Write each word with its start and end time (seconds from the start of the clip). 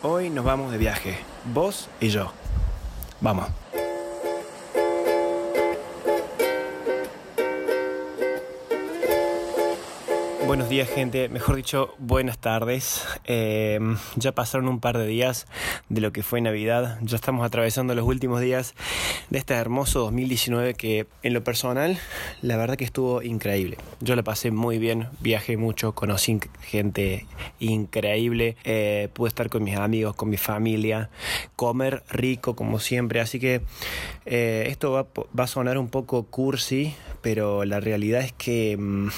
Hoy 0.00 0.30
nos 0.30 0.44
vamos 0.44 0.70
de 0.70 0.78
viaje, 0.78 1.18
vos 1.52 1.88
y 2.00 2.10
yo. 2.10 2.30
Vamos. 3.20 3.48
Buenos 10.48 10.70
días 10.70 10.88
gente, 10.88 11.28
mejor 11.28 11.56
dicho, 11.56 11.94
buenas 11.98 12.38
tardes. 12.38 13.04
Eh, 13.26 13.78
ya 14.16 14.32
pasaron 14.32 14.66
un 14.68 14.80
par 14.80 14.96
de 14.96 15.06
días 15.06 15.46
de 15.90 16.00
lo 16.00 16.10
que 16.10 16.22
fue 16.22 16.40
Navidad, 16.40 16.98
ya 17.02 17.16
estamos 17.16 17.44
atravesando 17.44 17.94
los 17.94 18.06
últimos 18.06 18.40
días 18.40 18.74
de 19.28 19.40
este 19.40 19.52
hermoso 19.52 20.00
2019 20.00 20.72
que 20.72 21.06
en 21.22 21.34
lo 21.34 21.44
personal 21.44 21.98
la 22.40 22.56
verdad 22.56 22.76
que 22.78 22.86
estuvo 22.86 23.20
increíble. 23.20 23.76
Yo 24.00 24.16
la 24.16 24.22
pasé 24.22 24.50
muy 24.50 24.78
bien, 24.78 25.08
viajé 25.20 25.58
mucho, 25.58 25.92
conocí 25.92 26.40
gente 26.62 27.26
increíble, 27.58 28.56
eh, 28.64 29.10
pude 29.12 29.28
estar 29.28 29.50
con 29.50 29.64
mis 29.64 29.76
amigos, 29.76 30.16
con 30.16 30.30
mi 30.30 30.38
familia, 30.38 31.10
comer 31.56 32.04
rico 32.08 32.56
como 32.56 32.78
siempre, 32.78 33.20
así 33.20 33.38
que 33.38 33.60
eh, 34.24 34.64
esto 34.68 34.92
va, 34.92 35.08
va, 35.38 35.44
a 35.44 35.46
sonar 35.46 35.76
un 35.76 35.90
poco 35.90 36.22
cursi, 36.22 36.94
pero 37.20 37.66
la 37.66 37.80
realidad 37.80 38.22
es 38.22 38.32
que... 38.32 38.78
Mm, 38.78 39.08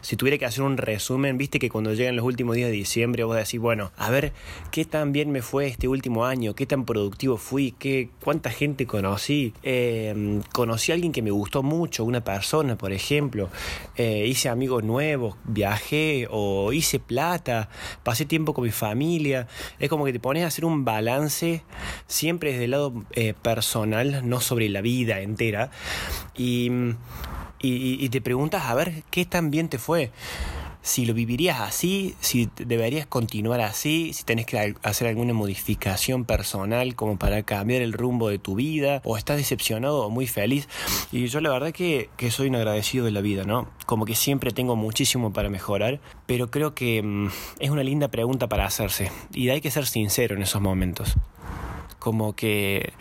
si 0.00 0.16
tuviera 0.16 0.38
que 0.38 0.46
hacer 0.46 0.62
un 0.62 0.76
resumen, 0.76 1.38
viste 1.38 1.58
que 1.58 1.70
cuando 1.70 1.94
llegan 1.94 2.16
los 2.16 2.24
últimos 2.24 2.56
días 2.56 2.70
de 2.70 2.76
diciembre 2.76 3.24
vos 3.24 3.36
decís, 3.36 3.60
bueno, 3.60 3.92
a 3.96 4.10
ver 4.10 4.32
qué 4.70 4.84
tan 4.84 5.12
bien 5.12 5.30
me 5.30 5.42
fue 5.42 5.66
este 5.66 5.88
último 5.88 6.24
año, 6.24 6.54
qué 6.54 6.66
tan 6.66 6.84
productivo 6.84 7.36
fui, 7.36 7.74
qué, 7.78 8.10
cuánta 8.22 8.50
gente 8.50 8.86
conocí, 8.86 9.52
eh, 9.62 10.40
conocí 10.52 10.92
a 10.92 10.94
alguien 10.94 11.12
que 11.12 11.22
me 11.22 11.30
gustó 11.30 11.62
mucho, 11.62 12.04
una 12.04 12.22
persona, 12.22 12.76
por 12.76 12.92
ejemplo, 12.92 13.48
eh, 13.96 14.26
hice 14.26 14.48
amigos 14.48 14.84
nuevos, 14.84 15.36
viajé 15.44 16.26
o 16.30 16.72
hice 16.72 16.98
plata, 16.98 17.68
pasé 18.02 18.24
tiempo 18.24 18.54
con 18.54 18.64
mi 18.64 18.70
familia, 18.70 19.48
es 19.78 19.88
como 19.88 20.04
que 20.04 20.12
te 20.12 20.20
pones 20.20 20.44
a 20.44 20.48
hacer 20.48 20.64
un 20.64 20.84
balance 20.84 21.62
siempre 22.06 22.52
desde 22.52 22.64
el 22.64 22.70
lado 22.72 23.04
eh, 23.12 23.34
personal, 23.40 24.28
no 24.28 24.40
sobre 24.40 24.68
la 24.68 24.80
vida 24.80 25.20
entera, 25.20 25.70
y 26.36 26.70
y, 27.60 28.08
te 28.08 28.20
preguntas 28.20 28.64
a 28.64 28.74
ver 28.74 29.02
qué 29.10 29.24
tan 29.24 29.50
bien 29.50 29.68
te 29.68 29.78
fue. 29.78 30.10
Si 30.80 31.04
lo 31.04 31.12
vivirías 31.12 31.60
así, 31.60 32.14
si 32.20 32.48
deberías 32.56 33.04
continuar 33.04 33.60
así, 33.60 34.12
si 34.14 34.22
tenés 34.22 34.46
que 34.46 34.76
hacer 34.82 35.08
alguna 35.08 35.34
modificación 35.34 36.24
personal 36.24 36.94
como 36.94 37.18
para 37.18 37.42
cambiar 37.42 37.82
el 37.82 37.92
rumbo 37.92 38.30
de 38.30 38.38
tu 38.38 38.54
vida, 38.54 39.02
o 39.04 39.16
estás 39.16 39.36
decepcionado 39.36 40.06
o 40.06 40.10
muy 40.10 40.26
feliz. 40.26 40.68
Y 41.12 41.26
yo 41.26 41.40
la 41.40 41.50
verdad 41.50 41.72
que, 41.72 42.08
que 42.16 42.30
soy 42.30 42.48
un 42.48 42.56
agradecido 42.56 43.04
de 43.04 43.10
la 43.10 43.20
vida, 43.20 43.44
¿no? 43.44 43.68
Como 43.86 44.06
que 44.06 44.14
siempre 44.14 44.52
tengo 44.52 44.76
muchísimo 44.76 45.32
para 45.32 45.50
mejorar, 45.50 46.00
pero 46.26 46.50
creo 46.50 46.74
que 46.74 47.02
mm, 47.02 47.28
es 47.58 47.70
una 47.70 47.82
linda 47.82 48.08
pregunta 48.08 48.48
para 48.48 48.64
hacerse. 48.64 49.10
Y 49.34 49.50
hay 49.50 49.60
que 49.60 49.70
ser 49.70 49.84
sincero 49.84 50.36
en 50.36 50.42
esos 50.42 50.62
momentos. 50.62 51.16
Como 51.98 52.34
que 52.34 52.92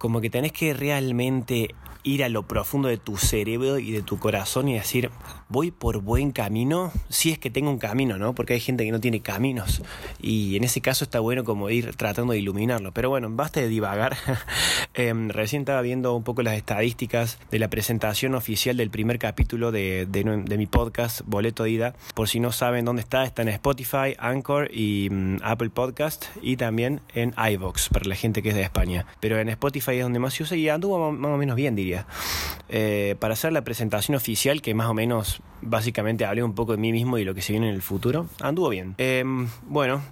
como 0.00 0.22
que 0.22 0.30
tenés 0.30 0.52
que 0.52 0.72
realmente 0.72 1.74
ir 2.02 2.24
a 2.24 2.28
lo 2.28 2.42
profundo 2.42 2.88
de 2.88 2.96
tu 2.96 3.16
cerebro 3.16 3.78
y 3.78 3.92
de 3.92 4.02
tu 4.02 4.18
corazón 4.18 4.68
y 4.68 4.74
decir, 4.74 5.10
voy 5.50 5.72
por 5.72 6.00
buen 6.00 6.30
camino, 6.30 6.92
si 7.08 7.30
es 7.30 7.38
que 7.38 7.50
tengo 7.50 7.70
un 7.70 7.78
camino, 7.78 8.16
¿no? 8.16 8.34
Porque 8.34 8.54
hay 8.54 8.60
gente 8.60 8.84
que 8.84 8.92
no 8.92 9.00
tiene 9.00 9.20
caminos 9.20 9.82
y 10.22 10.56
en 10.56 10.64
ese 10.64 10.80
caso 10.80 11.04
está 11.04 11.20
bueno 11.20 11.44
como 11.44 11.68
ir 11.70 11.94
tratando 11.96 12.32
de 12.32 12.38
iluminarlo. 12.38 12.92
Pero 12.92 13.10
bueno, 13.10 13.28
basta 13.30 13.60
de 13.60 13.68
divagar. 13.68 14.16
Em, 14.94 15.28
recién 15.28 15.62
estaba 15.62 15.82
viendo 15.82 16.14
un 16.14 16.24
poco 16.24 16.42
las 16.42 16.54
estadísticas 16.54 17.38
de 17.50 17.58
la 17.58 17.68
presentación 17.68 18.34
oficial 18.34 18.76
del 18.76 18.90
primer 18.90 19.18
capítulo 19.18 19.70
de, 19.70 20.06
de, 20.06 20.58
mi 20.58 20.66
podcast, 20.66 21.22
Boleto 21.24 21.66
Ida. 21.66 21.94
Por 22.14 22.28
si 22.28 22.40
no 22.40 22.52
saben 22.52 22.84
dónde 22.84 23.02
está, 23.02 23.24
está 23.24 23.42
en 23.42 23.48
Spotify, 23.48 24.16
Anchor 24.18 24.70
y 24.72 25.08
mm, 25.10 25.38
Apple 25.42 25.70
Podcast 25.70 26.26
y 26.42 26.56
también 26.56 27.00
en 27.14 27.34
iVox 27.52 27.88
para 27.88 28.08
la 28.08 28.14
gente 28.14 28.42
que 28.42 28.50
es 28.50 28.54
de 28.54 28.62
España. 28.62 29.06
Pero 29.20 29.38
en 29.38 29.48
Spotify 29.48 29.92
es 29.96 30.02
donde 30.02 30.18
más 30.18 30.34
se 30.34 30.42
usa 30.42 30.56
y 30.56 30.68
anduvo 30.68 31.12
más 31.12 31.30
o 31.30 31.36
menos 31.36 31.56
bien, 31.56 31.74
diría. 31.74 32.06
Eh, 32.68 33.16
para 33.18 33.34
hacer 33.34 33.52
la 33.52 33.62
presentación 33.62 34.16
oficial, 34.16 34.62
que 34.62 34.74
más 34.74 34.88
o 34.88 34.94
menos 34.94 35.39
básicamente 35.62 36.24
hablé 36.24 36.42
un 36.42 36.54
poco 36.54 36.72
de 36.72 36.78
mí 36.78 36.92
mismo 36.92 37.18
y 37.18 37.24
lo 37.24 37.34
que 37.34 37.42
se 37.42 37.52
viene 37.52 37.68
en 37.68 37.74
el 37.74 37.82
futuro, 37.82 38.26
anduvo 38.40 38.68
bien. 38.68 38.94
Em, 38.98 39.48
bueno, 39.66 40.02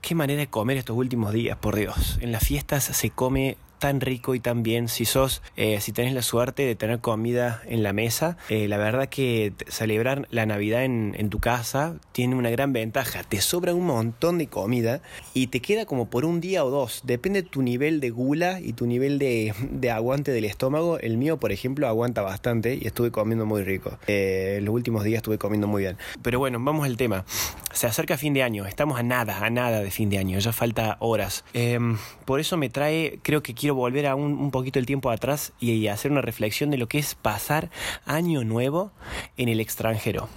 qué 0.00 0.14
manera 0.14 0.40
de 0.40 0.46
comer 0.48 0.76
estos 0.76 0.96
últimos 0.96 1.32
días, 1.32 1.56
por 1.58 1.76
Dios. 1.76 2.18
En 2.20 2.32
las 2.32 2.44
fiestas 2.44 2.84
se 2.84 3.10
come 3.10 3.56
tan 3.80 4.00
rico 4.00 4.36
y 4.36 4.40
tan 4.40 4.62
bien. 4.62 4.86
Si 4.86 5.04
sos, 5.04 5.42
eh, 5.56 5.80
si 5.80 5.90
tenés 5.90 6.14
la 6.14 6.22
suerte 6.22 6.62
de 6.62 6.76
tener 6.76 7.00
comida 7.00 7.62
en 7.66 7.82
la 7.82 7.92
mesa, 7.92 8.36
eh, 8.48 8.68
la 8.68 8.76
verdad 8.76 9.08
que 9.08 9.52
celebrar 9.66 10.28
la 10.30 10.46
Navidad 10.46 10.84
en, 10.84 11.16
en, 11.18 11.30
tu 11.30 11.40
casa 11.40 11.96
tiene 12.12 12.36
una 12.36 12.50
gran 12.50 12.72
ventaja. 12.72 13.24
Te 13.24 13.40
sobra 13.40 13.74
un 13.74 13.86
montón 13.86 14.38
de 14.38 14.46
comida 14.46 15.00
y 15.34 15.48
te 15.48 15.60
queda 15.60 15.86
como 15.86 16.08
por 16.08 16.24
un 16.24 16.40
día 16.40 16.64
o 16.64 16.70
dos. 16.70 17.00
Depende 17.04 17.42
de 17.42 17.48
tu 17.48 17.62
nivel 17.62 18.00
de 18.00 18.10
gula 18.10 18.60
y 18.60 18.74
tu 18.74 18.86
nivel 18.86 19.18
de, 19.18 19.54
de 19.70 19.90
aguante 19.90 20.30
del 20.30 20.44
estómago. 20.44 20.98
El 20.98 21.16
mío, 21.16 21.38
por 21.38 21.50
ejemplo, 21.50 21.88
aguanta 21.88 22.22
bastante 22.22 22.78
y 22.80 22.86
estuve 22.86 23.10
comiendo 23.10 23.46
muy 23.46 23.64
rico. 23.64 23.98
Eh, 24.06 24.60
los 24.62 24.74
últimos 24.74 25.04
días 25.04 25.18
estuve 25.18 25.38
comiendo 25.38 25.66
muy 25.66 25.82
bien. 25.82 25.96
Pero 26.22 26.38
bueno, 26.38 26.58
vamos 26.60 26.86
al 26.86 26.96
tema. 26.96 27.24
Se 27.72 27.86
acerca 27.86 28.18
fin 28.18 28.34
de 28.34 28.42
año. 28.42 28.66
Estamos 28.66 28.98
a 28.98 29.02
nada, 29.02 29.44
a 29.44 29.50
nada 29.50 29.80
de 29.80 29.90
fin 29.90 30.10
de 30.10 30.18
año. 30.18 30.38
Ya 30.38 30.52
falta 30.52 30.96
horas. 31.00 31.44
Em, 31.54 31.96
por 32.26 32.40
eso 32.40 32.56
me 32.56 32.68
trae, 32.68 33.18
creo 33.22 33.42
que 33.42 33.54
quiero 33.54 33.69
volver 33.74 34.06
a 34.06 34.14
un, 34.14 34.50
poquito 34.50 34.78
el 34.78 34.86
tiempo 34.86 35.10
atrás 35.10 35.52
y, 35.60 35.88
hacer 35.88 36.10
una 36.10 36.22
reflexión 36.22 36.70
de 36.70 36.78
lo 36.78 36.88
que 36.88 36.98
es 36.98 37.14
pasar 37.14 37.70
año 38.04 38.44
nuevo 38.44 38.92
en 39.36 39.48
el 39.48 39.60
extranjero. 39.60 40.28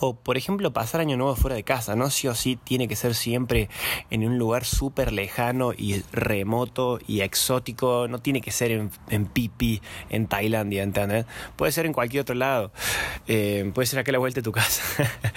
O, 0.00 0.14
por 0.14 0.36
ejemplo, 0.36 0.72
pasar 0.72 1.00
año 1.00 1.16
nuevo 1.16 1.34
fuera 1.34 1.56
de 1.56 1.64
casa, 1.64 1.96
¿no? 1.96 2.08
Sí 2.10 2.28
o 2.28 2.34
sí 2.34 2.56
tiene 2.62 2.86
que 2.86 2.94
ser 2.94 3.16
siempre 3.16 3.68
en 4.10 4.24
un 4.24 4.38
lugar 4.38 4.64
súper 4.64 5.12
lejano 5.12 5.72
y 5.76 6.02
remoto 6.12 7.00
y 7.08 7.22
exótico. 7.22 8.06
No 8.08 8.20
tiene 8.20 8.40
que 8.40 8.52
ser 8.52 8.70
en, 8.70 8.90
en 9.10 9.26
Pipi, 9.26 9.82
en 10.08 10.28
Tailandia, 10.28 10.84
¿entendés? 10.84 11.26
Puede 11.56 11.72
ser 11.72 11.86
en 11.86 11.92
cualquier 11.92 12.20
otro 12.20 12.36
lado. 12.36 12.70
Eh, 13.26 13.70
puede 13.74 13.86
ser 13.86 13.98
acá 13.98 14.10
a 14.10 14.12
la 14.12 14.18
vuelta 14.18 14.38
de 14.38 14.44
tu 14.44 14.52
casa. 14.52 14.82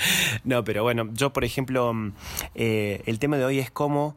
no, 0.44 0.64
pero 0.64 0.84
bueno, 0.84 1.10
yo, 1.14 1.34
por 1.34 1.44
ejemplo, 1.44 1.92
mm, 1.94 2.14
eh, 2.54 3.02
el 3.08 3.18
tema 3.18 3.38
de 3.38 3.46
hoy 3.46 3.58
es 3.58 3.72
cómo 3.72 4.16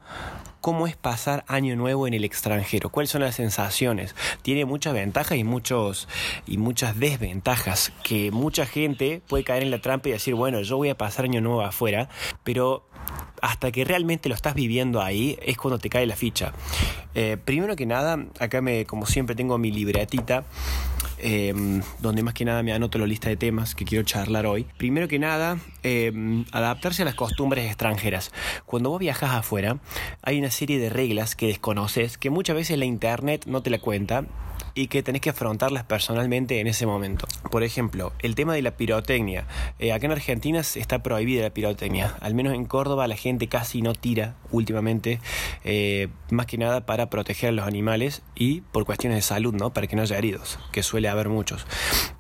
cómo 0.65 0.87
es 0.87 0.97
pasar 0.97 1.45
año 1.47 1.77
nuevo 1.77 2.07
en 2.07 2.15
el 2.15 2.25
extranjero, 2.25 2.89
cuáles 2.89 3.11
son 3.11 3.21
las 3.21 3.35
sensaciones. 3.35 4.17
Tiene 4.41 4.65
muchas 4.65 4.95
ventajas 4.95 5.37
y, 5.37 5.45
muchos, 5.45 6.09
y 6.47 6.57
muchas 6.57 6.99
desventajas, 6.99 7.93
que 8.03 8.31
mucha 8.31 8.65
gente 8.65 9.21
puede 9.29 9.45
caer 9.45 9.63
en 9.63 9.71
la 9.71 9.83
trampa 9.83 10.09
y 10.09 10.13
decir, 10.13 10.35
bueno, 10.35 10.63
yo 10.63 10.79
voy 10.79 10.89
a 10.89 10.97
pasar 10.97 11.27
año 11.27 11.43
nuevo 11.43 11.61
afuera, 11.61 12.09
pero 12.45 12.89
hasta 13.43 13.71
que 13.73 13.85
realmente 13.85 14.31
lo 14.31 14.35
estás 14.35 14.55
viviendo 14.55 15.03
ahí 15.03 15.39
es 15.43 15.59
cuando 15.59 15.79
te 15.79 15.91
cae 15.91 16.07
la 16.07 16.17
ficha. 16.17 16.55
Eh, 17.15 17.37
primero 17.45 17.77
que 17.77 17.85
nada, 17.85 18.25
acá 18.41 18.63
me, 18.63 18.87
como 18.87 19.05
siempre 19.05 19.37
tengo 19.37 19.59
mi 19.59 19.71
libretita 19.71 20.45
Em, 21.19 21.81
donde 22.01 22.23
más 22.23 22.35
que 22.35 22.45
nada 22.45 22.63
me 22.63 22.73
anoto 22.73 22.99
la 22.99 23.07
lista 23.07 23.29
de 23.29 23.37
temas 23.37 23.75
que 23.75 23.85
quiero 23.85 24.05
charlar 24.05 24.47
hoy. 24.47 24.67
Primero 24.77 25.09
que 25.09 25.19
nada, 25.19 25.59
em, 25.83 26.45
adaptarse 26.53 27.03
a 27.03 27.05
las 27.05 27.15
costumbres 27.15 27.67
extranjeras. 27.67 28.33
Cuando 28.67 28.91
vos 28.91 28.99
viajas 28.99 29.31
afuera, 29.31 29.79
hay 30.23 30.39
una 30.39 30.51
serie 30.51 30.79
de 30.79 30.91
reglas 30.91 31.37
que 31.37 31.47
desconoces 31.47 32.19
que 32.19 32.31
muchas 32.31 32.57
veces 32.57 32.79
la 32.79 32.85
internet 32.85 33.45
no 33.47 33.63
te 33.63 33.71
la 33.71 33.79
cuenta 33.79 34.25
y 34.75 34.89
que 34.89 35.03
tenés 35.03 35.21
que 35.21 35.31
afrontarlas 35.31 35.85
personalmente 35.85 36.61
en 36.61 36.67
ese 36.67 36.87
momento. 36.87 37.27
Por 37.51 37.63
ejemplo, 37.63 38.13
el 38.21 38.35
tema 38.35 38.55
de 38.55 38.63
la 38.63 38.73
pirotecnia. 38.73 39.47
Eh, 39.79 39.93
acá 39.93 40.07
en 40.07 40.13
Argentina 40.13 40.61
está 40.61 41.03
prohibida 41.03 41.43
la 41.43 41.51
pirotecnia. 41.51 42.17
Al 42.21 42.35
menos 42.35 42.55
en 42.55 42.65
Córdoba 42.65 43.07
la 43.07 43.17
gente 43.17 43.49
casi 43.49 43.83
no 43.83 43.95
tira 43.95 44.35
últimamente, 44.51 45.21
eh, 45.65 46.09
más 46.31 46.47
que 46.47 46.59
nada 46.59 46.87
para 46.87 47.11
proteger 47.11 47.51
a 47.51 47.53
los 47.53 47.67
animales 47.67 48.23
y 48.35 48.63
por 48.63 48.85
cuestiones 48.85 49.19
de 49.19 49.23
salud, 49.23 49.55
¿no? 49.55 49.73
Para 49.73 49.87
que 49.87 49.97
no 49.97 50.03
haya 50.03 50.19
heridos, 50.19 50.59
que 50.73 50.83
suele 50.83 51.09
haber 51.09 51.29
muchos. 51.29 51.67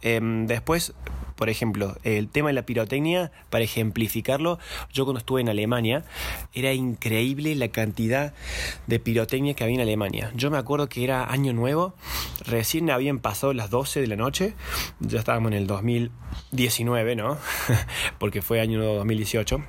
Em, 0.03 0.47
después, 0.47 0.95
por 1.37 1.49
ejemplo, 1.49 1.97
el 2.05 2.29
tema 2.29 2.49
de 2.49 2.55
la 2.55 2.67
pirotecnia, 2.67 3.33
para 3.51 3.65
ejemplificarlo, 3.65 4.59
yo 4.93 5.05
cuando 5.05 5.19
estuve 5.19 5.41
en 5.41 5.49
Alemania, 5.49 6.05
era 6.53 6.73
increíble 6.73 7.55
la 7.55 7.69
cantidad 7.69 8.35
de 8.87 8.99
pirotecnia 8.99 9.55
que 9.55 9.65
había 9.65 9.77
en 9.77 9.83
Alemania. 9.83 10.31
Yo 10.35 10.51
me 10.51 10.59
acuerdo 10.59 10.89
que 10.89 11.05
era 11.05 11.31
año 11.31 11.53
nuevo, 11.53 11.95
recién 12.45 12.91
habían 12.91 13.19
pasado 13.19 13.53
las 13.53 13.71
12 13.71 14.01
de 14.01 14.07
la 14.07 14.17
noche, 14.17 14.55
ya 15.01 15.19
estábamos 15.19 15.53
en 15.53 15.59
el 15.59 15.67
2019, 15.67 17.17
¿no? 17.17 17.39
Porque 18.19 18.43
fue 18.43 18.61
año 18.61 18.79
nuevo 18.79 18.95
2018. 18.97 19.63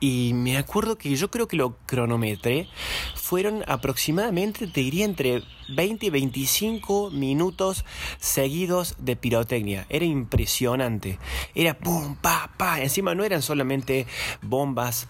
Y 0.00 0.32
me 0.34 0.58
acuerdo 0.58 0.96
que 0.96 1.14
yo 1.14 1.30
creo 1.30 1.48
que 1.48 1.56
lo 1.56 1.76
cronometré, 1.86 2.68
fueron 3.14 3.64
aproximadamente, 3.66 4.66
te 4.66 4.80
diría, 4.80 5.04
entre 5.04 5.42
20 5.68 6.06
y 6.06 6.10
25 6.10 7.10
minutos 7.10 7.84
seguidos 8.18 8.96
de 8.98 9.16
pirotecnia. 9.16 9.86
Era 9.88 10.04
impresionante. 10.04 11.18
Era 11.54 11.74
pum, 11.74 12.16
pa, 12.16 12.50
pa. 12.56 12.80
Encima 12.80 13.14
no 13.14 13.24
eran 13.24 13.42
solamente 13.42 14.06
bombas 14.42 15.08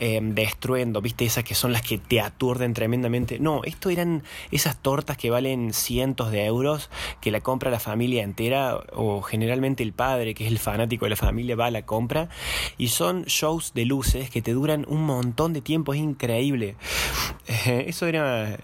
eh, 0.00 0.20
destruyendo, 0.22 1.00
viste, 1.00 1.24
esas 1.24 1.44
que 1.44 1.54
son 1.54 1.72
las 1.72 1.82
que 1.82 1.98
te 1.98 2.20
aturden 2.20 2.74
tremendamente. 2.74 3.38
No, 3.38 3.62
esto 3.64 3.90
eran 3.90 4.22
esas 4.50 4.80
tortas 4.80 5.16
que 5.16 5.30
valen 5.30 5.72
cientos 5.72 6.30
de 6.30 6.44
euros, 6.44 6.90
que 7.20 7.30
la 7.30 7.40
compra 7.40 7.70
la 7.70 7.80
familia 7.80 8.22
entera, 8.22 8.78
o 8.92 9.22
generalmente 9.22 9.82
el 9.82 9.92
padre, 9.92 10.34
que 10.34 10.44
es 10.46 10.52
el 10.52 10.58
fanático 10.58 11.04
de 11.04 11.10
la 11.10 11.16
familia, 11.16 11.56
va 11.56 11.66
a 11.66 11.70
la 11.70 11.82
compra. 11.82 12.28
Y 12.78 12.88
son 12.88 13.24
shows 13.24 13.74
de 13.74 13.84
luces 13.84 14.30
que 14.30 14.42
te 14.42 14.52
duran 14.52 14.84
un 14.88 15.04
montón 15.04 15.52
de 15.52 15.60
tiempo, 15.60 15.94
es 15.94 16.00
increíble. 16.00 16.76
Eso 17.66 18.06
era 18.06 18.58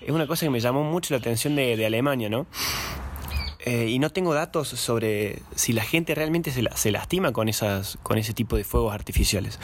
es 0.00 0.14
una 0.14 0.26
cosa 0.26 0.46
que 0.46 0.50
me 0.50 0.60
llamó 0.60 0.84
mucho 0.88 1.14
la 1.14 1.18
atención 1.18 1.56
de, 1.56 1.84
Alemania, 1.86 2.28
¿no? 2.28 2.46
Eh, 3.64 3.88
y 3.88 3.98
no 3.98 4.10
tengo 4.10 4.34
datos 4.34 4.68
sobre 4.68 5.42
si 5.56 5.72
la 5.72 5.82
gente 5.82 6.14
realmente 6.14 6.52
se, 6.52 6.62
se 6.74 6.90
lastima 6.92 7.32
con, 7.32 7.48
esas, 7.48 7.98
con 8.04 8.16
ese 8.16 8.32
tipo 8.32 8.56
de 8.56 8.62
fuegos 8.62 8.94
artificiales. 8.94 9.58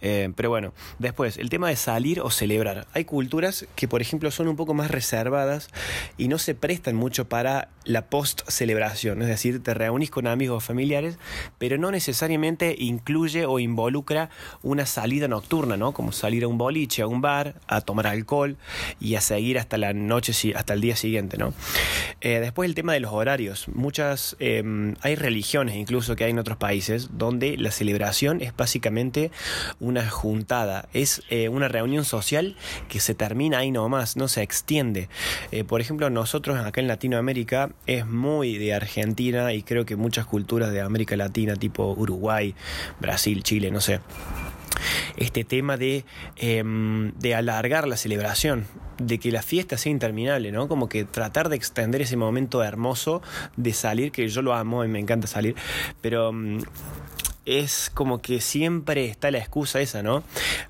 Eh, 0.00 0.32
pero 0.34 0.48
bueno, 0.48 0.72
después, 0.98 1.36
el 1.36 1.50
tema 1.50 1.68
de 1.68 1.76
salir 1.76 2.20
o 2.20 2.30
celebrar. 2.30 2.86
Hay 2.94 3.04
culturas 3.04 3.66
que, 3.76 3.88
por 3.88 4.00
ejemplo, 4.00 4.30
son 4.30 4.48
un 4.48 4.56
poco 4.56 4.72
más 4.72 4.90
reservadas 4.90 5.68
y 6.16 6.28
no 6.28 6.38
se 6.38 6.54
prestan 6.54 6.96
mucho 6.96 7.28
para 7.28 7.68
la 7.84 8.06
post-celebración. 8.06 9.20
Es 9.20 9.28
decir, 9.28 9.62
te 9.62 9.74
reunís 9.74 10.10
con 10.10 10.26
amigos 10.26 10.56
o 10.56 10.66
familiares, 10.66 11.18
pero 11.58 11.76
no 11.76 11.90
necesariamente 11.90 12.74
incluye 12.78 13.44
o 13.44 13.58
involucra 13.58 14.30
una 14.62 14.86
salida 14.86 15.28
nocturna, 15.28 15.76
¿no? 15.76 15.92
Como 15.92 16.12
salir 16.12 16.44
a 16.44 16.48
un 16.48 16.56
boliche, 16.56 17.02
a 17.02 17.06
un 17.06 17.20
bar, 17.20 17.60
a 17.68 17.82
tomar 17.82 18.06
alcohol 18.06 18.56
y 18.98 19.16
a 19.16 19.20
seguir 19.20 19.58
hasta 19.58 19.76
la 19.76 19.92
noche, 19.92 20.32
hasta 20.54 20.72
el 20.72 20.80
día 20.80 20.96
siguiente, 20.96 21.36
¿no? 21.36 21.52
Eh, 22.22 22.40
después 22.40 22.68
el 22.68 22.74
tema 22.74 22.94
de 22.94 23.00
los 23.00 23.12
horarios 23.12 23.25
Muchas, 23.74 24.36
em, 24.38 24.94
hay 25.02 25.16
religiones 25.16 25.74
incluso 25.74 26.14
que 26.14 26.24
hay 26.24 26.30
en 26.30 26.38
otros 26.38 26.56
países 26.58 27.10
donde 27.12 27.56
la 27.56 27.70
celebración 27.70 28.40
es 28.40 28.56
básicamente 28.56 29.30
una 29.80 30.08
juntada, 30.08 30.88
es 30.92 31.22
eh, 31.28 31.48
una 31.48 31.68
reunión 31.68 32.04
social 32.04 32.56
que 32.88 33.00
se 33.00 33.14
termina 33.14 33.58
ahí 33.58 33.70
nomás, 33.70 34.16
no 34.16 34.28
se 34.28 34.42
extiende. 34.42 35.08
Eh, 35.50 35.64
por 35.64 35.80
ejemplo, 35.80 36.08
nosotros 36.08 36.56
acá 36.58 36.80
en 36.80 36.86
Latinoamérica 36.86 37.70
es 37.86 38.06
muy 38.06 38.58
de 38.58 38.74
Argentina 38.74 39.52
y 39.52 39.62
creo 39.62 39.84
que 39.84 39.96
muchas 39.96 40.26
culturas 40.26 40.70
de 40.70 40.80
América 40.80 41.16
Latina, 41.16 41.56
tipo 41.56 41.92
Uruguay, 41.92 42.54
Brasil, 43.00 43.42
Chile, 43.42 43.70
no 43.70 43.80
sé 43.80 44.00
este 45.16 45.44
tema 45.44 45.76
de, 45.76 46.04
em, 46.36 47.12
de 47.12 47.34
alargar 47.34 47.86
la 47.86 47.96
celebración, 47.96 48.66
de 48.98 49.18
que 49.18 49.30
la 49.30 49.42
fiesta 49.42 49.76
sea 49.78 49.92
interminable, 49.92 50.52
¿no? 50.52 50.68
Como 50.68 50.88
que 50.88 51.04
tratar 51.04 51.48
de 51.48 51.56
extender 51.56 52.02
ese 52.02 52.16
momento 52.16 52.62
hermoso 52.62 53.22
de 53.56 53.72
salir, 53.72 54.12
que 54.12 54.28
yo 54.28 54.42
lo 54.42 54.54
amo 54.54 54.84
y 54.84 54.88
me 54.88 54.98
encanta 54.98 55.26
salir, 55.26 55.54
pero 56.00 56.30
em, 56.30 56.60
es 57.46 57.90
como 57.94 58.20
que 58.20 58.40
siempre 58.40 59.06
está 59.06 59.30
la 59.30 59.38
excusa 59.38 59.80
esa, 59.80 60.02
¿no? 60.02 60.22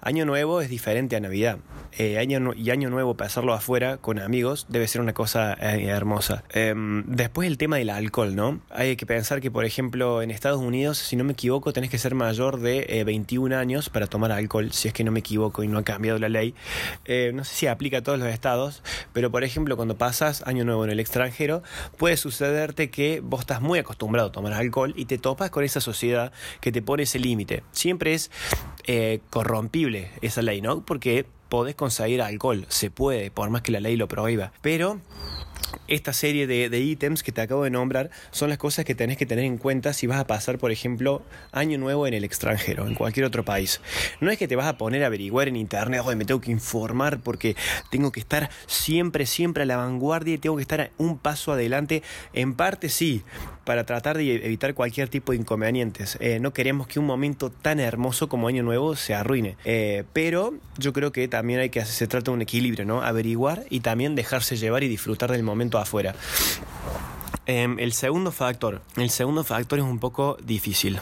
Año 0.02 0.24
Nuevo 0.26 0.60
es 0.60 0.68
diferente 0.68 1.16
a 1.16 1.20
Navidad. 1.20 1.58
Eh, 1.98 2.18
año 2.18 2.52
y 2.54 2.70
Año 2.70 2.90
Nuevo 2.90 3.14
pasarlo 3.14 3.54
afuera 3.54 3.96
con 3.96 4.18
amigos 4.18 4.66
debe 4.68 4.86
ser 4.86 5.00
una 5.00 5.14
cosa 5.14 5.54
eh, 5.54 5.86
hermosa. 5.86 6.44
Em, 6.50 7.04
después 7.06 7.48
el 7.48 7.56
tema 7.56 7.76
del 7.76 7.88
alcohol, 7.88 8.36
¿no? 8.36 8.60
Hay 8.68 8.96
que 8.96 9.06
pensar 9.06 9.40
que, 9.40 9.50
por 9.50 9.64
ejemplo, 9.64 10.20
en 10.20 10.30
Estados 10.30 10.60
Unidos, 10.60 10.98
si 10.98 11.16
no 11.16 11.24
me 11.24 11.32
equivoco, 11.32 11.72
tenés 11.72 11.88
que 11.88 11.96
ser 11.96 12.14
mayor 12.14 12.60
de 12.60 13.02
21 13.04 13.54
eh, 13.54 13.58
años 13.58 13.88
para 13.88 14.06
tomar 14.06 14.30
alcohol, 14.30 14.72
si 14.72 14.88
es 14.88 14.94
que 14.94 15.04
no 15.04 15.10
me 15.10 15.20
equivoco 15.20 15.62
y 15.62 15.68
no 15.68 15.78
ha 15.78 15.84
cambiado 15.84 16.18
la 16.18 16.28
ley. 16.28 16.54
no 17.32 17.44
sé 17.44 17.54
si 17.54 17.66
aplica 17.66 17.98
a 17.98 18.02
todos 18.02 18.18
los 18.18 18.28
estados, 18.28 18.82
pero 19.14 19.30
por 19.30 19.42
ejemplo, 19.42 19.76
cuando 19.76 19.96
pasas 19.96 20.46
Año 20.46 20.64
Nuevo 20.64 20.84
en 20.84 20.90
el 20.90 21.00
extranjero, 21.00 21.62
puede 21.96 22.18
sucederte 22.18 22.90
que 22.90 23.20
vos 23.20 23.40
estás 23.40 23.62
muy 23.62 23.78
acostumbrado 23.78 24.28
a 24.28 24.32
tomar 24.32 24.52
alcohol 24.52 24.92
y 24.96 25.06
te 25.06 25.16
topas 25.16 25.50
con 25.50 25.64
esa 25.64 25.80
sociedad 25.80 26.32
te 26.72 26.82
pone 26.82 27.04
ese 27.04 27.18
límite. 27.18 27.62
Siempre 27.72 28.14
es 28.14 28.30
corrompible 29.30 30.10
esa 30.22 30.42
ley, 30.42 30.60
¿no? 30.60 30.84
Porque 30.84 31.26
podés 31.48 31.74
conseguir 31.74 32.22
alcohol, 32.22 32.66
se 32.68 32.90
puede, 32.90 33.30
por 33.30 33.50
más 33.50 33.62
que 33.62 33.72
la 33.72 33.80
ley 33.80 33.96
lo 33.96 34.08
prohíba. 34.08 34.52
Pero 34.62 35.00
esta 35.88 36.12
serie 36.12 36.46
de, 36.46 36.80
ítems 36.80 37.22
que 37.22 37.32
te 37.32 37.40
acabo 37.40 37.64
de 37.64 37.70
nombrar 37.70 38.10
son 38.30 38.48
las 38.48 38.58
cosas 38.58 38.84
que 38.84 38.94
tenés 38.94 39.16
que 39.16 39.26
tener 39.26 39.44
en 39.44 39.58
cuenta 39.58 39.92
si 39.92 40.06
vas 40.06 40.18
a 40.18 40.26
pasar, 40.26 40.58
por 40.58 40.72
ejemplo, 40.72 41.22
año 41.52 41.78
nuevo 41.78 42.06
en 42.06 42.14
el 42.14 42.24
extranjero, 42.24 42.86
en 42.86 42.94
cualquier 42.94 43.26
otro 43.26 43.44
país. 43.44 43.80
No 44.20 44.30
es 44.30 44.38
que 44.38 44.48
te 44.48 44.56
vas 44.56 44.66
a 44.66 44.78
poner 44.78 45.04
a 45.04 45.06
averiguar 45.06 45.48
en 45.48 45.56
internet, 45.56 46.02
oye, 46.04 46.16
me 46.16 46.24
tengo 46.24 46.40
que 46.40 46.50
informar 46.50 47.20
porque 47.20 47.56
tengo 47.90 48.12
que 48.12 48.20
estar 48.20 48.50
siempre, 48.66 49.26
siempre 49.26 49.62
a 49.62 49.66
la 49.66 49.76
vanguardia 49.76 50.34
y 50.34 50.38
tengo 50.38 50.56
que 50.56 50.62
estar 50.62 50.90
un 50.98 51.18
paso 51.18 51.52
adelante. 51.52 52.02
En 52.32 52.54
parte 52.54 52.88
sí, 52.88 53.22
para 53.64 53.84
tratar 53.84 54.16
de 54.16 54.46
evitar 54.46 54.74
cualquier 54.74 55.08
tipo 55.08 55.32
de 55.32 55.38
inconvenientes. 55.38 56.16
Eh, 56.20 56.38
no 56.40 56.52
queremos 56.52 56.86
que 56.86 56.98
un 57.00 57.06
momento 57.06 57.50
tan 57.50 57.80
hermoso 57.80 58.28
como 58.28 58.48
Año 58.48 58.62
Nuevo 58.62 58.75
se 58.94 59.14
arruine. 59.14 59.56
Eh, 59.64 60.04
pero 60.12 60.54
yo 60.78 60.92
creo 60.92 61.12
que 61.12 61.28
también 61.28 61.60
hay 61.60 61.70
que 61.70 61.84
se 61.84 62.06
trata 62.06 62.30
de 62.30 62.34
un 62.34 62.42
equilibrio, 62.42 62.84
¿no? 62.84 63.02
Averiguar 63.02 63.64
y 63.70 63.80
también 63.80 64.14
dejarse 64.14 64.56
llevar 64.56 64.82
y 64.84 64.88
disfrutar 64.88 65.30
del 65.32 65.42
momento 65.42 65.78
afuera. 65.78 66.14
Em, 67.48 67.78
el 67.78 67.92
segundo 67.92 68.32
factor, 68.32 68.82
el 68.96 69.08
segundo 69.08 69.44
factor 69.44 69.78
es 69.78 69.84
un 69.84 70.00
poco 70.00 70.36
difícil, 70.42 70.98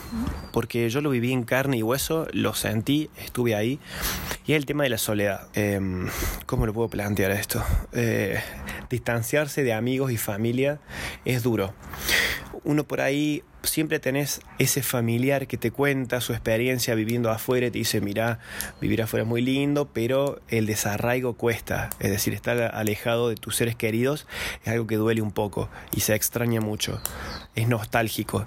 porque 0.53 0.91
yo 0.91 1.01
lo 1.01 1.09
viví 1.09 1.33
en 1.33 1.45
carne 1.45 1.79
y 1.79 1.83
hueso, 1.83 2.27
lo 2.33 2.53
sentí, 2.53 3.09
estuve 3.17 3.55
ahí, 3.55 3.79
y 4.47 4.53
es 4.53 4.59
el 4.59 4.67
tema 4.67 4.83
de 4.83 4.91
la 4.91 4.99
soledad. 4.99 5.49
Em, 5.55 6.07
¿Cómo 6.45 6.67
lo 6.67 6.75
puedo 6.75 6.89
plantear 6.89 7.31
esto? 7.31 7.65
Eh, 7.95 8.39
distanciarse 8.91 9.63
de 9.63 9.73
amigos 9.73 10.13
y 10.13 10.19
familia 10.19 10.81
es 11.25 11.43
duro 11.43 11.73
uno 12.65 12.85
por 12.85 13.01
ahí 13.01 13.43
siempre 13.63 13.99
tenés 13.99 14.41
ese 14.59 14.83
familiar 14.83 15.47
que 15.47 15.57
te 15.57 15.71
cuenta 15.71 16.21
su 16.21 16.33
experiencia 16.33 16.95
viviendo 16.95 17.31
afuera 17.31 17.67
y 17.67 17.71
te 17.71 17.79
dice, 17.79 18.01
mira, 18.01 18.39
vivir 18.81 19.03
afuera 19.03 19.23
es 19.23 19.29
muy 19.29 19.43
lindo, 19.43 19.89
pero 19.93 20.41
el 20.49 20.67
desarraigo 20.67 21.35
cuesta. 21.35 21.91
Es 22.01 22.11
decir, 22.11 22.35
estar 22.35 22.61
alejado 22.75 23.29
de 23.29 23.37
tus 23.37 23.57
seres 23.57 23.77
queridos 23.77 24.27
es 24.63 24.69
algo 24.69 24.87
que 24.87 24.97
duele 24.97 25.23
un 25.23 25.33
poco 25.33 25.69
y 25.95 26.01
se 26.01 26.15
extraña 26.15 26.61
mucho. 26.61 27.01
Es 27.55 27.69
nostálgico. 27.69 28.47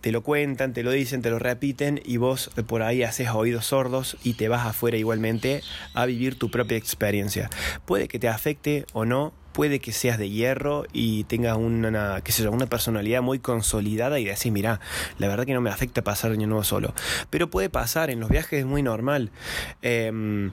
Te 0.00 0.10
lo 0.10 0.24
cuentan, 0.24 0.72
te 0.72 0.82
lo 0.82 0.90
dicen, 0.90 1.22
te 1.22 1.30
lo 1.30 1.38
repiten 1.38 2.02
y 2.04 2.16
vos 2.16 2.50
por 2.66 2.82
ahí 2.82 3.04
haces 3.04 3.28
oídos 3.30 3.66
sordos 3.66 4.16
y 4.24 4.34
te 4.34 4.48
vas 4.48 4.66
afuera 4.66 4.96
igualmente 4.96 5.62
a 5.94 6.06
vivir 6.06 6.36
tu 6.36 6.50
propia 6.50 6.76
experiencia. 6.76 7.48
Puede 7.84 8.08
que 8.08 8.18
te 8.18 8.28
afecte 8.28 8.84
o 8.92 9.04
no, 9.04 9.32
puede 9.52 9.80
que 9.80 9.92
seas 9.92 10.18
de 10.18 10.30
hierro 10.30 10.84
y 10.92 11.24
tengas 11.24 11.56
una, 11.56 11.88
una 12.50 12.66
personalidad 12.66 13.22
muy 13.22 13.38
consolidada 13.38 14.18
y 14.18 14.24
decís, 14.24 14.52
mira, 14.52 14.80
la 15.18 15.28
verdad 15.28 15.46
que 15.46 15.54
no 15.54 15.60
me 15.60 15.70
afecta 15.70 16.02
pasar 16.02 16.32
año 16.32 16.46
nuevo 16.46 16.64
solo. 16.64 16.94
Pero 17.30 17.50
puede 17.50 17.70
pasar, 17.70 18.10
en 18.10 18.20
los 18.20 18.30
viajes 18.30 18.60
es 18.60 18.66
muy 18.66 18.82
normal. 18.82 19.30
Em, 19.82 20.50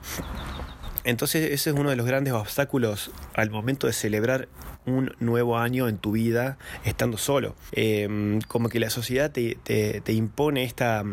entonces 1.04 1.50
ese 1.52 1.70
es 1.70 1.76
uno 1.76 1.90
de 1.90 1.96
los 1.96 2.06
grandes 2.06 2.34
obstáculos 2.34 3.10
al 3.34 3.50
momento 3.50 3.86
de 3.86 3.92
celebrar 3.92 4.48
un 4.86 5.14
nuevo 5.20 5.58
año 5.58 5.88
en 5.88 5.98
tu 5.98 6.12
vida 6.12 6.58
estando 6.84 7.16
solo. 7.16 7.54
Em, 7.72 8.40
como 8.42 8.68
que 8.68 8.80
la 8.80 8.90
sociedad 8.90 9.30
te, 9.30 9.56
te, 9.64 10.12
impone 10.12 10.64
esta, 10.64 11.04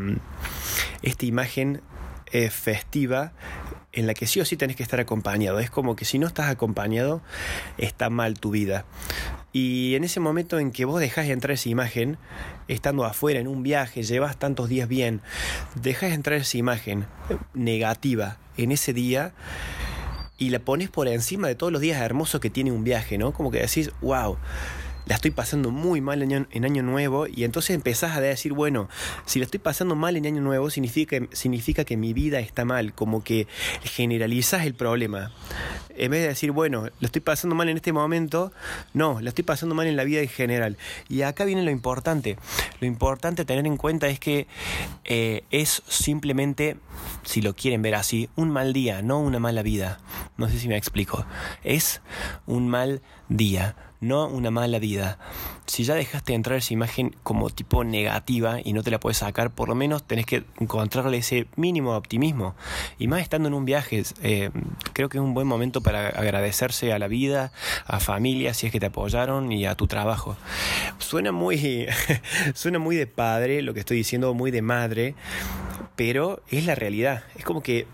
esta 1.02 1.26
imagen 1.26 1.82
eh, 2.32 2.50
festiva 2.50 3.34
en 3.98 4.06
la 4.06 4.14
que 4.14 4.28
sí 4.28 4.40
o 4.40 4.46
sí 4.46 4.58
tenés 4.58 4.76
que 4.76 4.84
estar 4.84 5.00
acompañado. 5.00 5.60
Es 5.60 5.72
como 5.72 5.96
que 5.96 6.06
si 6.06 6.20
no 6.20 6.28
estás 6.28 6.50
acompañado, 6.50 7.22
está 7.80 8.12
mal 8.12 8.40
tu 8.40 8.52
vida. 8.52 8.86
Y 9.54 9.96
en 9.96 10.04
ese 10.04 10.20
momento 10.20 10.60
en 10.60 10.72
que 10.72 10.86
vos 10.86 11.00
dejás 11.00 11.28
entrar 11.30 11.54
esa 11.54 11.68
imagen, 11.68 12.20
estando 12.68 13.06
afuera 13.06 13.40
en 13.40 13.48
un 13.48 13.64
viaje, 13.64 14.04
llevas 14.04 14.38
tantos 14.38 14.70
días 14.70 14.88
bien, 14.88 15.22
dejas 15.74 16.12
entrar 16.14 16.40
esa 16.40 16.60
imagen 16.60 17.08
negativa 17.56 18.38
en 18.56 18.72
ese 18.72 18.94
día 18.94 19.34
y 20.38 20.52
la 20.52 20.60
pones 20.60 20.90
por 20.90 21.08
encima 21.08 21.48
de 21.48 21.56
todos 21.56 21.74
los 21.74 21.82
días 21.82 22.00
hermosos 22.00 22.40
que 22.40 22.52
tiene 22.52 22.72
un 22.72 22.84
viaje, 22.84 23.18
¿no? 23.18 23.34
Como 23.34 23.50
que 23.50 23.62
decís, 23.62 23.90
wow 24.02 24.38
la 25.08 25.16
estoy 25.16 25.32
pasando 25.32 25.72
muy 25.72 26.02
mal 26.02 26.22
en 26.22 26.66
año, 26.66 26.84
nuevo 26.84 27.28
y 27.28 27.44
entonces 27.44 27.76
empezás 27.76 28.16
a 28.16 28.22
decir, 28.22 28.54
bueno, 28.54 28.90
si 29.26 29.40
la 29.40 29.46
estoy 29.46 29.60
pasando 29.60 29.96
mal 29.96 30.18
en 30.18 30.26
año 30.26 30.42
nuevo 30.42 30.70
significa, 30.70 31.18
significa 31.32 31.86
que 31.86 31.98
mi 31.98 32.14
vida 32.14 32.40
está 32.40 32.66
mal, 32.66 32.94
como 32.94 33.24
que 33.24 33.48
generalizas 33.84 34.66
el 34.66 34.76
problema. 34.76 35.32
En 35.96 36.12
vez 36.12 36.22
de 36.22 36.28
decir, 36.28 36.52
bueno, 36.52 36.88
lo 37.00 37.06
estoy 37.06 37.22
pasando 37.22 37.56
mal 37.56 37.70
en 37.70 37.78
este 37.78 37.94
momento, 37.94 38.52
no, 38.94 39.22
la 39.22 39.30
estoy 39.30 39.44
pasando 39.44 39.74
mal 39.74 39.88
en 39.88 39.96
la 39.96 40.04
vida 40.04 40.22
en 40.22 40.30
general. 40.30 40.78
Y 41.10 41.24
acá 41.24 41.46
viene 41.46 41.64
lo 41.64 41.72
importante. 41.72 42.38
Lo 42.80 42.86
importante 42.86 43.42
a 43.42 43.46
tener 43.46 43.66
en 43.66 43.78
cuenta 43.78 44.08
es 44.08 44.20
que 44.20 44.46
eh, 45.06 45.44
es 45.50 45.82
simplemente, 45.88 46.78
si 47.24 47.42
lo 47.42 47.56
quieren 47.56 47.82
ver 47.82 47.96
así, 47.96 48.30
un 48.36 48.52
mal 48.52 48.74
día, 48.74 49.02
no 49.02 49.20
una 49.20 49.40
mala 49.40 49.64
vida. 49.64 50.00
No 50.38 50.50
sé 50.50 50.60
si 50.60 50.68
me 50.68 50.78
explico. 50.78 51.26
Es 51.64 52.02
un 52.46 52.68
mal 52.68 53.02
día 53.30 53.76
no 54.00 54.28
una 54.28 54.52
mala 54.52 54.80
vida. 54.80 55.20
Si 55.66 55.84
ya 55.84 55.96
dejaste 55.96 56.34
entrar 56.34 56.58
esa 56.58 56.74
imagen 56.74 57.16
como 57.24 57.50
tipo 57.50 57.84
negativa 57.84 58.60
y 58.64 58.74
no 58.74 58.84
te 58.84 58.92
la 58.92 59.00
puedes 59.00 59.18
sacar, 59.18 59.52
por 59.52 59.68
lo 59.68 59.76
menos 59.76 60.04
tenés 60.04 60.26
que 60.26 60.46
encontrarle 60.60 61.18
ese 61.18 61.48
mínimo 61.56 61.96
optimismo. 61.96 62.56
Y 63.00 63.08
más 63.08 63.22
estando 63.22 63.48
en 63.48 63.54
un 63.54 63.66
viaje, 63.66 64.04
eh, 64.22 64.50
creo 64.94 65.10
que 65.10 65.18
es 65.18 65.24
un 65.24 65.34
buen 65.34 65.48
momento 65.48 65.82
para 65.82 66.08
agradecerse 66.08 66.94
a 66.94 67.00
la 67.00 67.08
vida, 67.08 67.52
a 67.86 68.00
familia, 68.00 68.54
si 68.54 68.68
es 68.68 68.72
que 68.72 68.80
te 68.80 68.86
apoyaron, 68.88 69.52
y 69.52 69.66
a 69.66 69.76
tu 69.76 69.88
trabajo. 69.88 70.38
Suena 71.00 71.32
muy, 71.32 71.88
suena 72.54 72.80
muy 72.80 72.96
de 72.96 73.08
padre 73.08 73.62
lo 73.62 73.74
que 73.74 73.82
estoy 73.82 73.98
diciendo, 73.98 74.34
muy 74.34 74.52
de 74.52 74.62
madre, 74.62 75.16
pero 75.96 76.42
es 76.50 76.66
la 76.66 76.76
realidad. 76.76 77.24
Es 77.36 77.44
como 77.44 77.62
que 77.62 77.88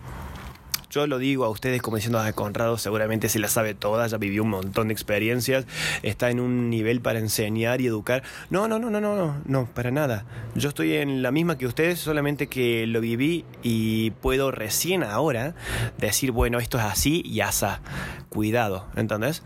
yo 0.94 1.08
lo 1.08 1.18
digo 1.18 1.44
a 1.46 1.50
ustedes 1.50 1.82
como 1.82 1.98
diciendo, 1.98 2.20
ah, 2.20 2.32
Conrado 2.34 2.78
seguramente 2.78 3.28
se 3.28 3.40
la 3.40 3.48
sabe 3.48 3.74
toda, 3.74 4.06
ya 4.06 4.18
vivió 4.18 4.44
un 4.44 4.52
montón 4.52 4.90
de 4.90 4.94
experiencias, 4.94 5.66
está 6.04 6.30
en 6.30 6.40
un 6.40 6.70
nivel 6.70 7.02
para 7.02 7.18
enseñar 7.18 7.82
y 7.82 7.88
educar. 7.88 8.22
No, 8.52 8.68
no, 8.68 8.78
no, 8.78 8.92
no, 8.92 9.02
no, 9.02 9.42
no, 9.44 9.66
para 9.74 9.90
nada. 9.90 10.26
Yo 10.54 10.70
estoy 10.70 10.94
en 10.94 11.24
la 11.24 11.32
misma 11.32 11.58
que 11.58 11.66
ustedes, 11.66 11.98
solamente 12.00 12.46
que 12.46 12.86
lo 12.86 13.02
viví 13.02 13.44
y 13.64 14.12
puedo 14.12 14.52
recién 14.52 15.02
ahora 15.04 15.56
decir, 15.98 16.32
bueno, 16.32 16.60
esto 16.60 16.78
es 16.78 16.84
así 16.84 17.24
y 17.26 17.42
asa. 17.42 17.82
Cuidado, 18.30 18.86
¿entendés? 18.96 19.42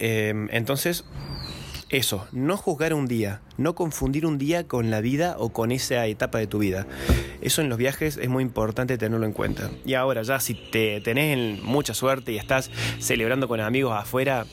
Em, 0.00 0.48
entonces, 0.52 1.04
eso, 1.88 2.26
no 2.30 2.56
juzgar 2.56 2.94
un 2.94 3.06
día, 3.06 3.40
no 3.56 3.74
confundir 3.74 4.26
un 4.26 4.38
día 4.38 4.68
con 4.68 4.90
la 4.90 5.00
vida 5.00 5.36
o 5.38 5.48
con 5.48 5.72
esa 5.72 6.06
etapa 6.06 6.38
de 6.38 6.46
tu 6.46 6.58
vida. 6.58 6.86
Eso 7.42 7.62
en 7.62 7.68
los 7.68 7.78
viajes 7.78 8.16
es 8.16 8.28
muy 8.28 8.42
importante 8.42 8.98
tenerlo 8.98 9.26
en 9.26 9.32
cuenta. 9.32 9.70
Y 9.84 9.94
ahora 9.94 10.22
ya 10.22 10.40
si 10.40 10.54
te 10.54 11.00
tenés 11.00 11.62
mucha 11.62 11.94
suerte 11.94 12.32
y 12.32 12.38
estás 12.38 12.70
celebrando 12.98 13.48
con 13.48 13.60
amigos 13.60 13.94
afuera, 13.96 14.46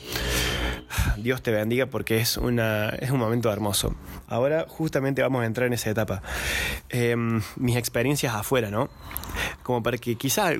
Dios 1.22 1.42
te 1.42 1.50
bendiga 1.50 1.86
porque 1.86 2.18
es, 2.18 2.36
una, 2.36 2.90
es 2.90 3.10
un 3.10 3.18
momento 3.18 3.52
hermoso. 3.52 3.94
Ahora 4.28 4.66
justamente 4.68 5.22
vamos 5.22 5.42
a 5.42 5.46
entrar 5.46 5.66
en 5.66 5.72
esa 5.72 5.90
etapa. 5.90 6.22
Em, 6.88 7.40
mis 7.56 7.76
experiencias 7.76 8.34
afuera, 8.34 8.70
¿no? 8.70 8.88
Como 9.62 9.82
para 9.82 9.98
que 9.98 10.16
quizá 10.16 10.52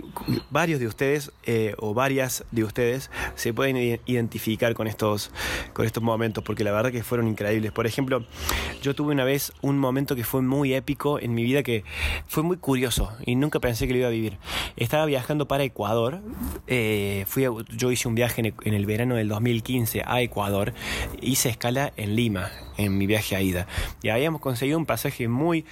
varios 0.50 0.80
de 0.80 0.86
ustedes 0.86 1.32
eh, 1.44 1.74
o 1.78 1.94
varias 1.94 2.44
de 2.50 2.64
ustedes 2.64 3.10
se 3.34 3.52
pueden 3.54 4.00
identificar 4.06 4.74
con 4.74 4.86
estos, 4.86 5.30
con 5.72 5.86
estos 5.86 6.02
momentos, 6.02 6.44
porque 6.44 6.64
la 6.64 6.72
verdad 6.72 6.92
que 6.92 7.02
fueron 7.02 7.28
increíbles. 7.28 7.72
Por 7.72 7.86
ejemplo, 7.86 8.24
yo 8.82 8.94
tuve 8.94 9.12
una 9.12 9.24
vez 9.24 9.52
un 9.62 9.78
momento 9.78 10.14
que 10.16 10.24
fue 10.24 10.42
muy 10.42 10.74
épico 10.74 11.18
en 11.18 11.34
mi 11.34 11.44
vida 11.44 11.62
que 11.62 11.84
fue 12.26 12.42
muy 12.42 12.56
curioso 12.56 13.12
y 13.24 13.36
nunca 13.36 13.60
pensé 13.60 13.86
que 13.86 13.92
lo 13.92 14.00
iba 14.00 14.08
a 14.08 14.12
vivir. 14.12 14.38
Estaba 14.76 15.06
viajando 15.06 15.48
para 15.48 15.64
Ecuador, 15.64 16.20
eh, 16.66 17.24
fui 17.26 17.46
yo 17.76 17.90
hice 17.90 18.08
un 18.08 18.14
viaje 18.14 18.54
en 18.62 18.74
el 18.74 18.86
verano 18.86 19.14
del 19.16 19.28
2015 19.28 20.02
a 20.06 20.20
Ecuador, 20.20 20.47
hice 21.20 21.48
escala 21.48 21.92
en 21.96 22.16
Lima 22.16 22.50
en 22.76 22.96
mi 22.96 23.06
viaje 23.06 23.36
a 23.36 23.42
ida 23.42 23.66
y 24.02 24.08
habíamos 24.08 24.40
conseguido 24.40 24.78
un 24.78 24.86
pasaje 24.86 25.28
muy 25.28 25.64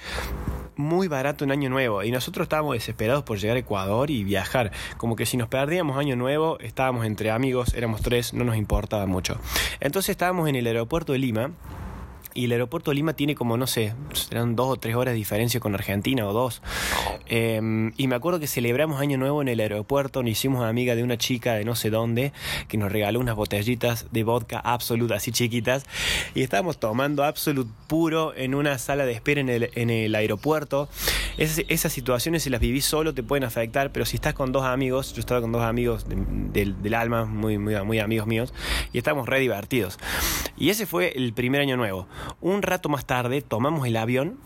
muy 0.75 1.07
barato 1.07 1.43
en 1.43 1.51
Año 1.51 1.69
Nuevo 1.69 2.03
y 2.03 2.11
nosotros 2.11 2.45
estábamos 2.45 2.73
desesperados 2.73 3.23
por 3.23 3.39
llegar 3.39 3.57
a 3.57 3.59
Ecuador 3.59 4.11
y 4.11 4.23
viajar. 4.23 4.71
Como 4.97 5.15
que 5.15 5.25
si 5.25 5.35
nos 5.35 5.49
perdíamos 5.49 5.97
Año 5.97 6.15
Nuevo, 6.15 6.59
estábamos 6.59 7.05
entre 7.05 7.31
amigos, 7.31 7.73
éramos 7.73 8.01
tres, 8.01 8.33
no 8.33 8.43
nos 8.43 8.55
importaba 8.55 9.05
mucho. 9.07 9.39
Entonces 9.79 10.09
estábamos 10.09 10.47
en 10.47 10.55
el 10.55 10.67
aeropuerto 10.67 11.13
de 11.13 11.19
Lima 11.19 11.51
y 12.37 12.45
el 12.45 12.51
aeropuerto 12.51 12.91
de 12.91 12.95
Lima 12.95 13.13
tiene 13.13 13.33
como, 13.33 13.57
no 13.57 13.65
sé, 13.65 13.95
serán 14.13 14.55
dos 14.55 14.67
o 14.69 14.77
tres 14.77 14.95
horas 14.95 15.13
de 15.13 15.17
diferencia 15.17 15.59
con 15.59 15.73
Argentina 15.73 16.27
o 16.27 16.33
dos. 16.33 16.61
Em, 17.25 17.93
y 17.97 18.07
me 18.07 18.15
acuerdo 18.15 18.39
que 18.39 18.45
celebramos 18.45 19.01
Año 19.01 19.17
Nuevo 19.17 19.41
en 19.41 19.47
el 19.47 19.59
aeropuerto, 19.59 20.21
nos 20.21 20.33
hicimos 20.33 20.63
amiga 20.63 20.95
de 20.95 21.01
una 21.01 21.17
chica 21.17 21.55
de 21.55 21.65
no 21.65 21.73
sé 21.75 21.89
dónde, 21.89 22.33
que 22.67 22.77
nos 22.77 22.91
regaló 22.91 23.19
unas 23.19 23.35
botellitas 23.35 24.05
de 24.11 24.23
vodka 24.23 24.59
Absolut 24.59 25.11
así 25.13 25.31
chiquitas, 25.31 25.85
y 26.35 26.43
estábamos 26.43 26.77
tomando 26.77 27.23
Absolut 27.23 27.67
puro 27.87 28.35
en 28.35 28.53
una 28.53 28.77
sala 28.77 29.07
de 29.07 29.13
espera 29.13 29.41
en 29.41 29.49
el, 29.49 29.71
en 29.73 29.89
el 29.89 30.13
aeropuerto. 30.13 30.89
esas 31.39 31.91
situaciones, 31.91 32.43
si 32.43 32.51
las 32.51 32.61
vivís 32.61 32.85
solo, 32.85 33.15
te 33.15 33.23
pueden 33.23 33.45
afectar, 33.45 33.91
pero 33.91 34.05
si 34.05 34.17
estás 34.17 34.35
con 34.35 34.51
dos 34.51 34.63
amigos, 34.63 35.11
yo 35.15 35.21
estaba 35.21 35.41
con 35.41 35.51
dos 35.51 35.63
amigos 35.63 36.05
del 36.07 36.93
alma, 36.93 37.25
muy, 37.25 37.57
muy, 37.57 37.83
muy 37.83 37.97
amigos 37.97 38.27
míos, 38.27 38.53
y 38.93 38.99
estábamos 38.99 39.27
re 39.27 39.39
divertidos. 39.39 39.97
Y 40.57 40.69
ese 40.69 40.85
fue 40.85 41.13
el 41.15 41.33
primer 41.33 41.61
año 41.61 41.77
nuevo. 41.77 42.07
Un 42.41 42.61
rato 42.61 42.89
más 42.89 43.05
tarde 43.05 43.41
tomamos 43.41 43.87
el 43.87 43.95
avión 43.95 44.39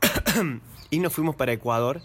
y 0.90 0.98
nos 0.98 1.12
fuimos 1.12 1.34
para 1.36 1.52
Ecuador 1.52 2.02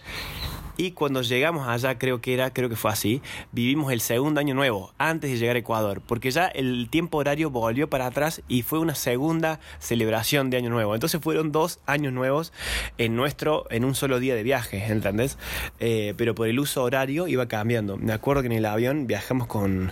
y 0.78 0.92
cuando 0.92 1.22
llegamos 1.22 1.68
allá, 1.68 1.98
creo 1.98 2.22
que 2.22 2.34
era, 2.34 2.54
creo 2.54 2.70
que 2.70 2.76
fue 2.76 2.92
así, 2.92 3.22
vivimos 3.52 3.92
el 3.92 4.02
segundo 4.02 4.40
año 4.40 4.54
nuevo, 4.54 4.94
antes 4.98 5.32
de 5.32 5.38
llegar 5.38 5.56
a 5.56 5.60
Ecuador, 5.60 6.02
porque 6.06 6.32
ya 6.32 6.46
el 6.48 6.88
tiempo 6.90 7.18
horario 7.18 7.50
volvió 7.50 7.90
para 7.90 8.06
atrás 8.06 8.42
y 8.48 8.62
fue 8.62 8.80
una 8.80 8.96
segunda 8.96 9.60
celebración 9.80 10.50
de 10.50 10.58
año 10.58 10.70
nuevo. 10.70 10.94
Entonces 10.94 11.20
fueron 11.22 11.52
dos 11.52 11.80
años 11.86 12.14
nuevos 12.14 12.54
en 12.98 13.16
nuestro, 13.16 13.66
en 13.70 13.86
un 13.86 13.96
solo 13.96 14.20
día 14.20 14.36
de 14.36 14.44
viaje, 14.44 14.86
¿entendés? 14.88 15.38
Eh, 15.80 16.14
pero 16.18 16.36
por 16.36 16.48
el 16.48 16.60
uso 16.60 16.84
horario 16.84 17.28
iba 17.28 17.48
cambiando. 17.48 17.98
Me 17.98 18.14
acuerdo 18.14 18.42
que 18.42 18.48
en 18.48 18.54
el 18.54 18.66
avión 18.66 19.08
viajamos 19.08 19.48
con 19.48 19.92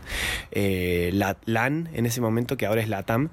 eh, 0.51 1.09
la 1.13 1.37
LAN 1.45 1.89
en 1.93 2.05
ese 2.05 2.21
momento, 2.21 2.57
que 2.57 2.65
ahora 2.65 2.81
es 2.81 2.89
la 2.89 3.03
TAM, 3.03 3.29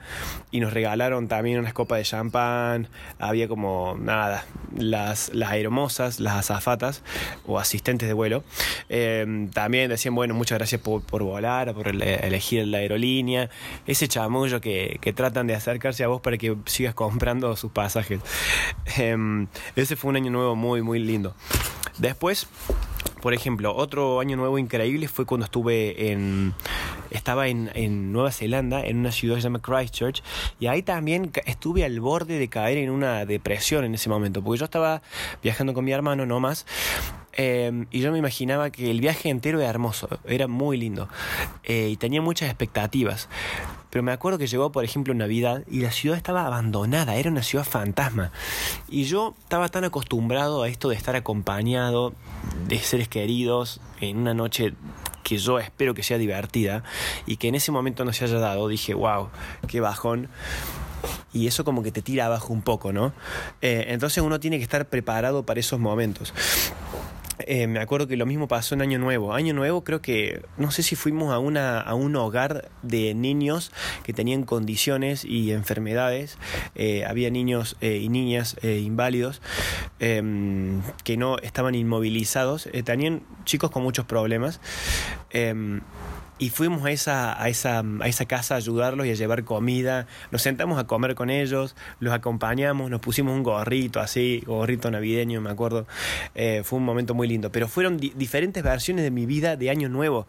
y 0.50 0.60
nos 0.60 0.72
regalaron 0.72 1.28
también 1.28 1.58
unas 1.58 1.72
copas 1.72 1.98
de 1.98 2.04
champán, 2.04 2.88
había 3.18 3.48
como 3.48 3.96
nada, 4.00 4.44
las, 4.76 5.32
las 5.34 5.50
aeromosas, 5.50 6.20
las 6.20 6.34
azafatas, 6.34 7.02
o 7.46 7.58
asistentes 7.58 8.08
de 8.08 8.14
vuelo, 8.14 8.44
eh, 8.88 9.48
también 9.52 9.88
decían, 9.88 10.14
bueno, 10.14 10.34
muchas 10.34 10.58
gracias 10.58 10.80
por, 10.80 11.02
volar, 11.22 11.74
por 11.74 11.88
elegir 11.88 12.66
la 12.66 12.78
aerolínea, 12.78 13.50
ese 13.86 14.08
chamullo 14.08 14.60
que, 14.60 14.98
que, 15.00 15.12
tratan 15.12 15.46
de 15.46 15.54
acercarse 15.54 16.04
a 16.04 16.08
vos 16.08 16.20
para 16.20 16.38
que 16.38 16.56
sigas 16.66 16.94
comprando 16.94 17.54
sus 17.56 17.70
pasajes. 17.72 18.20
Em, 18.96 19.46
ese 19.76 19.96
fue 19.96 20.10
un 20.10 20.16
año 20.16 20.30
nuevo 20.30 20.56
muy, 20.56 20.82
muy 20.82 20.98
lindo. 20.98 21.34
Después, 21.98 22.48
por 23.20 23.34
ejemplo, 23.34 23.74
otro 23.74 24.20
año 24.20 24.36
nuevo 24.36 24.58
increíble 24.58 25.08
fue 25.08 25.26
cuando 25.26 25.44
estuve 25.44 26.10
en. 26.10 26.54
Estaba 27.10 27.48
en, 27.48 27.70
en, 27.74 28.10
Nueva 28.10 28.32
Zelanda, 28.32 28.84
en 28.84 28.98
una 28.98 29.12
ciudad 29.12 29.36
que 29.36 29.42
se 29.42 29.46
llama 29.46 29.60
Christchurch, 29.60 30.22
y 30.58 30.66
ahí 30.66 30.82
también 30.82 31.30
estuve 31.44 31.84
al 31.84 32.00
borde 32.00 32.38
de 32.38 32.48
caer 32.48 32.78
en 32.78 32.90
una 32.90 33.26
depresión 33.26 33.84
en 33.84 33.94
ese 33.94 34.08
momento, 34.08 34.42
porque 34.42 34.60
yo 34.60 34.64
estaba 34.64 35.02
viajando 35.42 35.74
con 35.74 35.84
mi 35.84 35.92
hermano 35.92 36.24
nomás, 36.24 36.66
Em, 37.34 37.86
y 37.90 38.00
yo 38.00 38.12
me 38.12 38.18
imaginaba 38.18 38.70
que 38.70 38.90
el 38.90 39.00
viaje 39.00 39.30
entero 39.30 39.60
era 39.60 39.70
hermoso, 39.70 40.08
era 40.24 40.48
muy 40.48 40.76
lindo. 40.76 41.08
Eh, 41.64 41.88
y 41.90 41.96
tenía 41.96 42.20
muchas 42.20 42.48
expectativas. 42.48 43.28
Pero 43.90 44.02
me 44.02 44.12
acuerdo 44.12 44.38
que 44.38 44.46
llegó, 44.46 44.72
por 44.72 44.84
ejemplo, 44.84 45.12
Navidad 45.14 45.64
y 45.70 45.80
la 45.80 45.90
ciudad 45.90 46.16
estaba 46.16 46.46
abandonada, 46.46 47.16
era 47.16 47.30
una 47.30 47.42
ciudad 47.42 47.64
fantasma. 47.64 48.32
Y 48.88 49.04
yo 49.04 49.34
estaba 49.42 49.68
tan 49.68 49.84
acostumbrado 49.84 50.62
a 50.62 50.68
esto 50.68 50.88
de 50.88 50.96
estar 50.96 51.14
acompañado 51.14 52.14
de 52.68 52.78
seres 52.78 53.08
queridos 53.08 53.80
en 54.00 54.18
una 54.18 54.34
noche 54.34 54.74
que 55.22 55.38
yo 55.38 55.58
espero 55.58 55.94
que 55.94 56.02
sea 56.02 56.18
divertida 56.18 56.82
y 57.26 57.36
que 57.36 57.48
en 57.48 57.54
ese 57.54 57.70
momento 57.70 58.04
no 58.04 58.12
se 58.12 58.24
haya 58.24 58.38
dado, 58.38 58.66
dije, 58.68 58.94
wow, 58.94 59.28
qué 59.68 59.80
bajón 59.80 60.28
y 61.32 61.46
eso 61.46 61.64
como 61.64 61.82
que 61.82 61.92
te 61.92 62.02
tira 62.02 62.26
abajo 62.26 62.52
un 62.52 62.62
poco, 62.62 62.92
¿no? 62.92 63.12
Eh, 63.60 63.86
entonces 63.88 64.22
uno 64.22 64.40
tiene 64.40 64.58
que 64.58 64.62
estar 64.62 64.86
preparado 64.86 65.44
para 65.44 65.60
esos 65.60 65.80
momentos. 65.80 66.32
Eh, 67.46 67.66
me 67.66 67.80
acuerdo 67.80 68.06
que 68.06 68.16
lo 68.16 68.26
mismo 68.26 68.48
pasó 68.48 68.74
en 68.74 68.82
Año 68.82 68.98
Nuevo. 68.98 69.34
Año 69.34 69.54
Nuevo 69.54 69.84
creo 69.84 70.02
que, 70.02 70.42
no 70.58 70.70
sé 70.70 70.82
si 70.82 70.96
fuimos 70.96 71.32
a, 71.32 71.38
una, 71.38 71.80
a 71.80 71.94
un 71.94 72.14
hogar 72.16 72.70
de 72.82 73.14
niños 73.14 73.72
que 74.02 74.12
tenían 74.12 74.44
condiciones 74.44 75.24
y 75.24 75.52
enfermedades. 75.52 76.38
Eh, 76.74 77.04
había 77.04 77.30
niños 77.30 77.76
eh, 77.80 77.98
y 77.98 78.08
niñas 78.08 78.56
inválidos 78.62 79.40
em, 79.98 80.82
que 81.04 81.16
no 81.16 81.38
estaban 81.38 81.74
inmovilizados. 81.74 82.68
tenían 82.84 83.22
chicos 83.44 83.70
con 83.70 83.82
muchos 83.82 84.04
problemas. 84.04 84.60
Y 86.42 86.50
fuimos 86.50 86.84
a 86.84 86.90
esa, 86.90 87.40
a, 87.40 87.48
esa, 87.48 87.84
a 88.00 88.08
esa 88.08 88.24
casa 88.24 88.54
a 88.54 88.56
ayudarlos 88.56 89.06
y 89.06 89.10
a 89.10 89.14
llevar 89.14 89.44
comida. 89.44 90.08
Nos 90.32 90.42
sentamos 90.42 90.76
a 90.76 90.88
comer 90.88 91.14
con 91.14 91.30
ellos, 91.30 91.76
los 92.00 92.12
acompañamos, 92.12 92.90
nos 92.90 93.00
pusimos 93.00 93.32
un 93.36 93.44
gorrito 93.44 94.00
así, 94.00 94.42
gorrito 94.44 94.90
navideño, 94.90 95.40
me 95.40 95.50
acuerdo. 95.50 95.86
Eh, 96.34 96.62
fue 96.64 96.80
un 96.80 96.84
momento 96.84 97.14
muy 97.14 97.28
lindo. 97.28 97.52
Pero 97.52 97.68
fueron 97.68 97.96
diferentes 97.96 98.60
versiones 98.60 99.04
de 99.04 99.12
mi 99.12 99.24
vida 99.24 99.54
de 99.54 99.70
Año 99.70 99.88
Nuevo, 99.88 100.26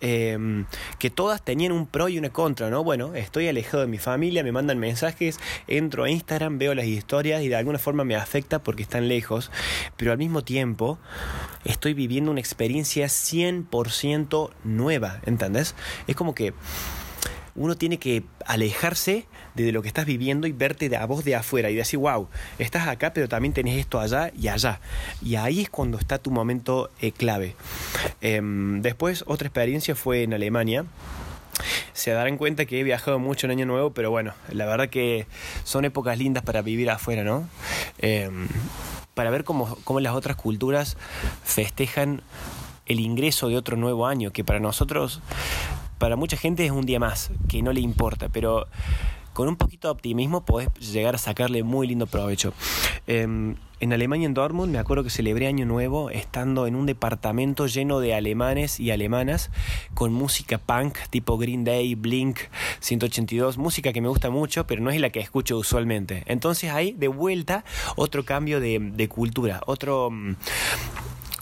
em, 0.00 0.64
que 1.00 1.10
todas 1.10 1.42
tenían 1.42 1.72
un 1.72 1.88
pro 1.88 2.08
y 2.08 2.18
una 2.18 2.30
contra, 2.30 2.70
¿no? 2.70 2.84
Bueno, 2.84 3.16
estoy 3.16 3.48
alejado 3.48 3.80
de 3.80 3.88
mi 3.88 3.98
familia, 3.98 4.44
me 4.44 4.52
mandan 4.52 4.78
mensajes, 4.78 5.40
entro 5.66 6.04
a 6.04 6.10
Instagram, 6.10 6.58
veo 6.58 6.72
las 6.76 6.86
historias 6.86 7.42
y 7.42 7.48
de 7.48 7.56
alguna 7.56 7.80
forma 7.80 8.04
me 8.04 8.14
afecta 8.14 8.62
porque 8.62 8.84
están 8.84 9.08
lejos, 9.08 9.50
pero 9.96 10.12
al 10.12 10.18
mismo 10.18 10.44
tiempo 10.44 11.00
estoy 11.64 11.94
viviendo 11.94 12.30
una 12.30 12.38
experiencia 12.38 13.06
100% 13.08 14.50
nueva. 14.62 15.18
¿entendés? 15.26 15.47
Es 15.56 16.16
como 16.16 16.34
que 16.34 16.52
uno 17.58 17.76
tiene 17.76 17.98
que 17.98 18.22
alejarse 18.46 19.26
de 19.54 19.72
lo 19.72 19.82
que 19.82 19.88
estás 19.88 20.06
viviendo 20.06 20.46
y 20.46 20.52
verte 20.52 20.88
de 20.88 20.96
a 20.96 21.04
vos 21.04 21.24
de 21.24 21.34
afuera 21.34 21.70
y 21.70 21.74
decir, 21.74 21.98
wow, 21.98 22.28
estás 22.58 22.86
acá, 22.86 23.12
pero 23.12 23.28
también 23.28 23.52
tenés 23.52 23.76
esto 23.76 23.98
allá 24.00 24.30
y 24.38 24.48
allá. 24.48 24.80
Y 25.20 25.34
ahí 25.34 25.62
es 25.62 25.70
cuando 25.70 25.98
está 25.98 26.18
tu 26.18 26.30
momento 26.30 26.90
eh, 27.00 27.10
clave. 27.10 27.56
Em, 28.20 28.80
después, 28.80 29.24
otra 29.26 29.48
experiencia 29.48 29.96
fue 29.96 30.22
en 30.22 30.34
Alemania. 30.34 30.84
Se 31.92 32.12
darán 32.12 32.36
cuenta 32.36 32.64
que 32.64 32.78
he 32.78 32.84
viajado 32.84 33.18
mucho 33.18 33.48
en 33.48 33.50
Año 33.50 33.66
Nuevo, 33.66 33.92
pero 33.92 34.12
bueno, 34.12 34.34
la 34.52 34.64
verdad 34.64 34.88
que 34.88 35.26
son 35.64 35.84
épocas 35.84 36.16
lindas 36.16 36.44
para 36.44 36.62
vivir 36.62 36.88
afuera, 36.90 37.24
¿no? 37.24 37.48
Em, 37.98 38.46
para 39.14 39.30
ver 39.30 39.42
cómo, 39.42 39.76
cómo 39.82 39.98
las 39.98 40.14
otras 40.14 40.36
culturas 40.36 40.96
festejan 41.42 42.22
el 42.88 43.00
ingreso 43.00 43.48
de 43.48 43.56
otro 43.56 43.76
nuevo 43.76 44.06
año, 44.06 44.32
que 44.32 44.44
para 44.44 44.60
nosotros, 44.60 45.20
para 45.98 46.16
mucha 46.16 46.36
gente 46.36 46.64
es 46.64 46.72
un 46.72 46.86
día 46.86 46.98
más, 46.98 47.30
que 47.48 47.62
no 47.62 47.72
le 47.72 47.80
importa, 47.80 48.28
pero 48.28 48.66
con 49.38 49.46
un 49.46 49.54
poquito 49.54 49.86
de 49.86 49.92
optimismo 49.92 50.44
podés 50.44 50.68
llegar 50.80 51.14
a 51.14 51.18
sacarle 51.18 51.62
muy 51.62 51.86
lindo 51.86 52.08
provecho. 52.08 52.52
Em, 53.06 53.54
en 53.78 53.92
Alemania, 53.92 54.26
en 54.26 54.34
Dortmund, 54.34 54.72
me 54.72 54.80
acuerdo 54.80 55.04
que 55.04 55.10
celebré 55.10 55.46
Año 55.46 55.64
Nuevo 55.64 56.10
estando 56.10 56.66
en 56.66 56.74
un 56.74 56.86
departamento 56.86 57.68
lleno 57.68 58.00
de 58.00 58.14
alemanes 58.14 58.80
y 58.80 58.90
alemanas 58.90 59.52
con 59.94 60.12
música 60.12 60.58
punk 60.58 60.98
tipo 61.10 61.38
Green 61.38 61.62
Day, 61.62 61.94
Blink 61.94 62.40
182, 62.80 63.56
música 63.56 63.92
que 63.92 64.00
me 64.00 64.08
gusta 64.08 64.30
mucho, 64.30 64.66
pero 64.66 64.82
no 64.82 64.90
es 64.90 65.00
la 65.00 65.10
que 65.10 65.20
escucho 65.20 65.56
usualmente. 65.56 66.24
Entonces 66.26 66.72
ahí, 66.72 66.92
de 66.98 67.06
vuelta, 67.06 67.64
otro 67.94 68.24
cambio 68.24 68.58
de, 68.58 69.08
cultura, 69.08 69.60
otro 69.66 70.10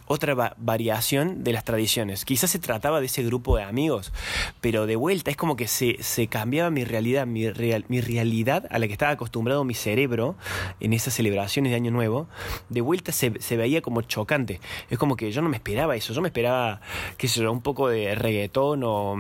otra 0.07 0.55
variación 0.57 1.45
de 1.45 1.53
las 1.53 1.65
tradiciones. 1.65 2.25
Quizás 2.25 2.51
se 2.51 2.59
trataba 2.59 3.01
de 3.01 3.07
ese 3.07 3.23
grupo 3.23 3.57
de 3.57 3.65
amigos, 3.65 4.13
pero 4.61 4.87
de 4.87 4.97
vuelta 4.97 5.31
es 5.31 5.37
como 5.37 5.57
que 5.57 5.69
se, 5.69 6.03
se 6.03 6.29
cambiaba 6.29 6.71
mi 6.71 6.85
realidad, 6.85 7.27
mi, 7.27 7.51
real, 7.51 7.85
mi 7.89 8.01
realidad 8.01 8.67
a 8.71 8.79
la 8.79 8.87
que 8.87 8.93
estaba 8.93 9.13
acostumbrado 9.13 9.65
mi 9.65 9.75
cerebro 9.75 10.37
en 10.81 10.93
esas 10.93 11.15
celebraciones 11.15 11.71
de 11.71 11.77
Año 11.77 11.91
Nuevo, 11.91 12.29
de 12.69 12.81
vuelta 12.81 13.13
se, 13.13 13.33
se 13.41 13.57
veía 13.57 13.83
como 13.83 14.03
chocante. 14.03 14.61
Es 14.91 14.99
como 14.99 15.17
que 15.17 15.31
yo 15.33 15.43
no 15.43 15.49
me 15.49 15.57
esperaba 15.57 15.97
eso, 15.97 16.13
yo 16.13 16.21
me 16.21 16.29
esperaba, 16.29 16.81
qué 17.17 17.29
sé 17.29 17.41
yo, 17.41 17.53
un 17.53 17.63
poco 17.63 17.89
de 17.89 18.15
reggaetón 18.15 18.83
o 18.85 19.17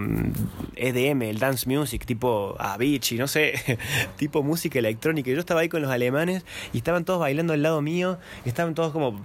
EDM, 0.76 1.18
mm, 1.18 1.22
e 1.22 1.30
el 1.30 1.38
dance 1.38 1.68
music, 1.68 2.06
tipo 2.06 2.54
Avicii, 2.58 3.18
no 3.18 3.28
sé, 3.28 3.78
tipo 4.16 4.42
música 4.42 4.78
electrónica. 4.78 5.30
Yo 5.30 5.40
estaba 5.40 5.60
ahí 5.60 5.68
con 5.68 5.82
los 5.82 5.90
alemanes 5.90 6.44
y 6.72 6.78
estaban 6.78 7.04
todos 7.04 7.20
bailando 7.20 7.52
al 7.52 7.62
lado 7.62 7.82
mío, 7.82 8.18
y 8.44 8.48
estaban 8.48 8.74
todos 8.74 8.92
como, 8.92 9.22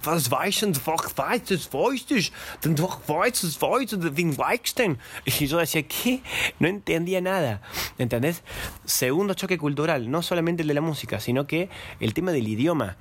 y 5.26 5.48
yo 5.48 5.58
decía, 5.58 5.84
¿qué? 5.84 6.22
No 6.60 6.68
entendía 6.68 7.22
nada. 7.22 7.62
¿Entendés? 7.98 8.44
Segundo 8.86 9.34
choque 9.34 9.58
cultural, 9.58 10.10
no 10.10 10.22
solamente 10.22 10.62
el 10.62 10.68
de 10.68 10.74
la 10.74 10.82
música, 10.82 11.20
sino 11.20 11.48
que 11.48 11.70
el 12.00 12.14
tema 12.14 12.32
del 12.32 12.48
idioma. 12.48 12.98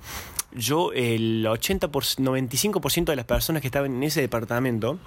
Yo, 0.53 0.91
el 0.91 1.47
80 1.47 1.89
95% 1.89 3.05
de 3.05 3.15
las 3.15 3.25
personas 3.25 3.61
que 3.61 3.69
estaban 3.69 3.95
en 3.95 4.03
ese 4.03 4.19
departamento 4.19 4.99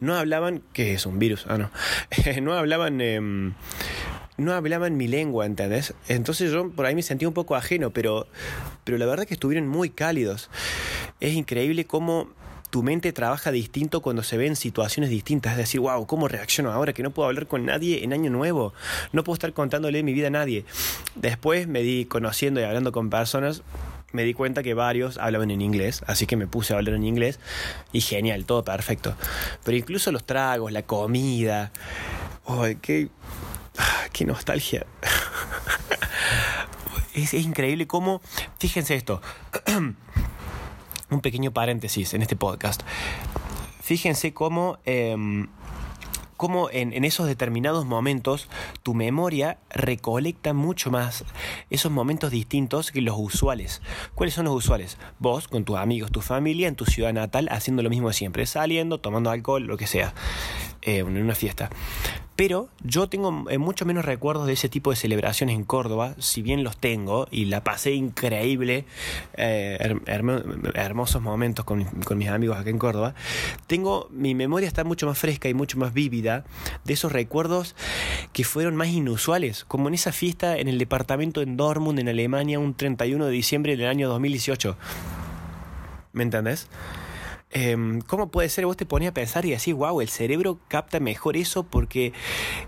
no 0.00 0.16
hablaban, 0.16 0.62
¿qué 0.72 0.94
es 0.94 1.06
un 1.06 1.18
virus? 1.18 1.46
Ah, 1.48 1.58
no. 1.58 1.70
no 2.42 2.54
hablaban... 2.54 3.00
Em, 3.00 3.54
no 4.40 4.54
hablaban 4.54 4.96
mi 4.96 5.06
lengua, 5.06 5.44
¿entendés? 5.44 5.94
Entonces 6.08 6.50
yo 6.50 6.70
por 6.70 6.86
ahí 6.86 6.94
me 6.94 7.02
sentía 7.02 7.28
un 7.28 7.34
poco 7.34 7.56
ajeno, 7.56 7.90
pero, 7.90 8.26
pero 8.84 8.96
la 8.96 9.04
verdad 9.04 9.26
que 9.26 9.34
estuvieron 9.34 9.68
muy 9.68 9.90
cálidos. 9.90 10.48
Es 11.20 11.34
increíble 11.34 11.84
cómo 11.84 12.28
tu 12.70 12.82
mente 12.82 13.12
trabaja 13.12 13.50
distinto 13.50 14.00
cuando 14.00 14.22
se 14.22 14.36
ven 14.36 14.56
situaciones 14.56 15.10
distintas. 15.10 15.52
Es 15.52 15.58
decir, 15.58 15.80
wow, 15.80 16.06
¿cómo 16.06 16.28
reacciono 16.28 16.72
ahora 16.72 16.92
que 16.92 17.02
no 17.02 17.10
puedo 17.10 17.28
hablar 17.28 17.46
con 17.46 17.66
nadie 17.66 18.04
en 18.04 18.12
Año 18.12 18.30
Nuevo? 18.30 18.72
No 19.12 19.24
puedo 19.24 19.34
estar 19.34 19.52
contándole 19.52 20.02
mi 20.02 20.12
vida 20.12 20.28
a 20.28 20.30
nadie. 20.30 20.64
Después 21.16 21.66
me 21.66 21.82
di 21.82 22.04
conociendo 22.04 22.60
y 22.60 22.64
hablando 22.64 22.92
con 22.92 23.10
personas. 23.10 23.62
Me 24.12 24.24
di 24.24 24.34
cuenta 24.34 24.62
que 24.62 24.74
varios 24.74 25.18
hablaban 25.18 25.52
en 25.52 25.60
inglés, 25.60 26.02
así 26.08 26.26
que 26.26 26.36
me 26.36 26.48
puse 26.48 26.72
a 26.72 26.78
hablar 26.78 26.96
en 26.96 27.04
inglés 27.04 27.38
y 27.92 28.00
genial, 28.00 28.44
todo 28.44 28.64
perfecto. 28.64 29.14
Pero 29.64 29.76
incluso 29.76 30.10
los 30.10 30.24
tragos, 30.24 30.72
la 30.72 30.82
comida, 30.82 31.70
oh, 32.44 32.66
qué, 32.82 33.08
qué 34.12 34.24
nostalgia. 34.24 34.84
es, 37.14 37.34
es 37.34 37.44
increíble 37.44 37.86
cómo, 37.86 38.20
fíjense 38.58 38.96
esto, 38.96 39.22
un 41.10 41.20
pequeño 41.20 41.52
paréntesis 41.52 42.14
en 42.14 42.22
este 42.22 42.36
podcast. 42.36 42.82
Fíjense 43.82 44.32
cómo, 44.32 44.78
em, 44.84 45.48
cómo 46.36 46.70
en, 46.70 47.04
esos 47.04 47.26
determinados 47.26 47.84
momentos 47.84 48.48
tu 48.82 48.94
memoria 48.94 49.58
recolecta 49.70 50.54
mucho 50.54 50.90
más 50.90 51.24
esos 51.70 51.92
momentos 51.92 52.30
distintos 52.30 52.92
que 52.92 53.00
los 53.00 53.16
usuales. 53.18 53.82
¿Cuáles 54.14 54.34
son 54.34 54.44
los 54.46 54.54
usuales? 54.54 54.96
Vos, 55.18 55.48
con 55.48 55.64
tus 55.64 55.76
amigos, 55.76 56.12
tu 56.12 56.20
familia, 56.20 56.68
en 56.68 56.76
tu 56.76 56.86
ciudad 56.86 57.12
natal, 57.12 57.48
haciendo 57.50 57.82
lo 57.82 57.90
mismo 57.90 58.12
siempre, 58.12 58.46
saliendo, 58.46 59.00
tomando 59.00 59.30
alcohol, 59.30 59.64
lo 59.64 59.76
que 59.76 59.86
sea, 59.86 60.14
eh, 60.82 60.98
en 60.98 61.16
una 61.16 61.34
fiesta. 61.34 61.68
Pero 62.40 62.70
yo 62.82 63.06
tengo 63.06 63.44
eh, 63.50 63.58
mucho 63.58 63.84
menos 63.84 64.06
recuerdos 64.06 64.46
de 64.46 64.54
ese 64.54 64.70
tipo 64.70 64.88
de 64.88 64.96
celebraciones 64.96 65.56
en 65.56 65.64
Córdoba, 65.64 66.14
si 66.20 66.40
bien 66.40 66.64
los 66.64 66.78
tengo 66.78 67.28
y 67.30 67.44
la 67.44 67.62
pasé 67.62 67.92
increíble, 67.92 68.86
eh, 69.34 70.00
hermosos 70.06 71.20
momentos 71.20 71.66
con, 71.66 71.86
mis 72.16 72.28
amigos 72.30 72.56
acá 72.56 72.70
en 72.70 72.78
Córdoba. 72.78 73.14
Tengo, 73.66 74.08
mi 74.10 74.34
memoria 74.34 74.68
está 74.68 74.84
mucho 74.84 75.06
más 75.06 75.18
fresca 75.18 75.50
y 75.50 75.54
mucho 75.54 75.76
más 75.76 75.92
vívida 75.92 76.46
de 76.86 76.94
esos 76.94 77.12
recuerdos 77.12 77.76
que 78.32 78.44
fueron 78.44 78.74
más 78.74 78.88
inusuales, 78.88 79.66
como 79.66 79.88
en 79.88 79.92
esa 79.92 80.10
fiesta 80.10 80.56
en 80.56 80.68
el 80.68 80.78
departamento 80.78 81.42
en 81.42 81.58
Dortmund, 81.58 81.98
en 81.98 82.08
Alemania, 82.08 82.58
un 82.58 82.72
31 82.72 83.26
de 83.26 83.32
diciembre 83.32 83.76
del 83.76 83.86
año 83.86 84.08
2018. 84.08 84.78
¿Me 86.14 86.22
entendés? 86.22 86.70
Em, 87.52 88.00
¿Cómo 88.02 88.30
puede 88.30 88.48
ser? 88.48 88.66
Vos 88.66 88.76
te 88.76 88.86
ponías 88.86 89.10
a 89.10 89.14
pensar 89.14 89.44
y 89.44 89.50
decís, 89.50 89.74
wow, 89.74 90.00
el 90.00 90.08
cerebro 90.08 90.60
capta 90.68 91.00
mejor 91.00 91.36
eso 91.36 91.64
porque 91.64 92.12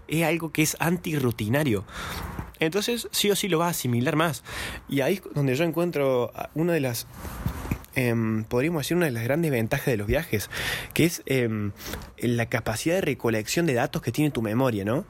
es 0.09 0.25
algo 0.25 0.53
que 0.53 0.63
es 0.63 0.77
antirrutinario. 0.81 1.85
Entonces, 2.59 3.09
sí 3.13 3.31
o 3.31 3.37
sí 3.37 3.49
lo 3.49 3.59
vas 3.59 3.69
a 3.69 3.71
asimilar 3.71 4.17
más. 4.17 4.43
Y 4.89 5.01
ahí 5.01 5.15
es 5.15 5.23
donde 5.35 5.55
yo 5.55 5.65
encuentro 5.65 6.33
una 6.55 6.73
de 6.73 6.81
las 6.81 7.07
em, 7.95 8.45
podríamos 8.45 8.83
decir, 8.83 8.97
una 8.97 9.07
de 9.07 9.13
las 9.13 9.25
grandes 9.25 9.51
ventajas 9.51 9.87
de 9.87 9.97
los 9.97 10.07
viajes, 10.07 10.51
que 10.95 11.05
es 11.05 11.23
em, 11.27 11.73
la 12.19 12.47
capacidad 12.47 12.95
de 12.97 13.03
recolección 13.03 13.67
de 13.67 13.75
datos 13.75 14.03
que 14.03 14.13
tiene 14.13 14.31
tu 14.31 14.43
memoria, 14.43 14.85
¿no? 14.85 15.05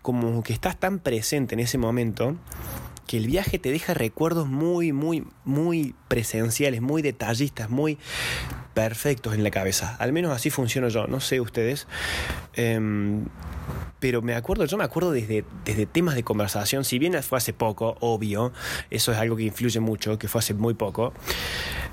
Como 0.00 0.42
que 0.42 0.52
estás 0.52 0.78
tan 0.78 0.98
presente 0.98 1.54
en 1.54 1.60
ese 1.60 1.76
momento 1.76 2.36
que 3.10 3.16
el 3.16 3.26
viaje 3.26 3.58
te 3.58 3.72
deja 3.72 3.92
recuerdos 3.92 4.46
muy, 4.46 4.92
muy, 4.92 5.26
muy 5.44 5.96
presenciales, 6.06 6.80
muy 6.80 7.02
detallistas, 7.02 7.68
muy 7.68 7.98
perfectos 8.74 9.34
en 9.34 9.44
la 9.44 9.50
cabeza. 9.50 9.96
Al 9.98 10.12
menos 10.12 10.32
así 10.32 10.50
funciono 10.50 10.88
yo, 10.88 11.06
no 11.06 11.20
sé 11.20 11.40
ustedes. 11.40 11.86
Em, 12.54 13.26
pero 14.00 14.22
me 14.22 14.34
acuerdo, 14.34 14.64
yo 14.64 14.76
me 14.76 14.84
acuerdo 14.84 15.12
desde, 15.12 15.44
desde 15.64 15.86
temas 15.86 16.14
de 16.14 16.22
conversación, 16.22 16.84
si 16.84 16.98
bien 16.98 17.22
fue 17.22 17.38
hace 17.38 17.52
poco, 17.52 17.96
obvio, 18.00 18.52
eso 18.90 19.12
es 19.12 19.18
algo 19.18 19.36
que 19.36 19.44
influye 19.44 19.78
mucho, 19.78 20.18
que 20.18 20.26
fue 20.26 20.38
hace 20.38 20.54
muy 20.54 20.74
poco, 20.74 21.12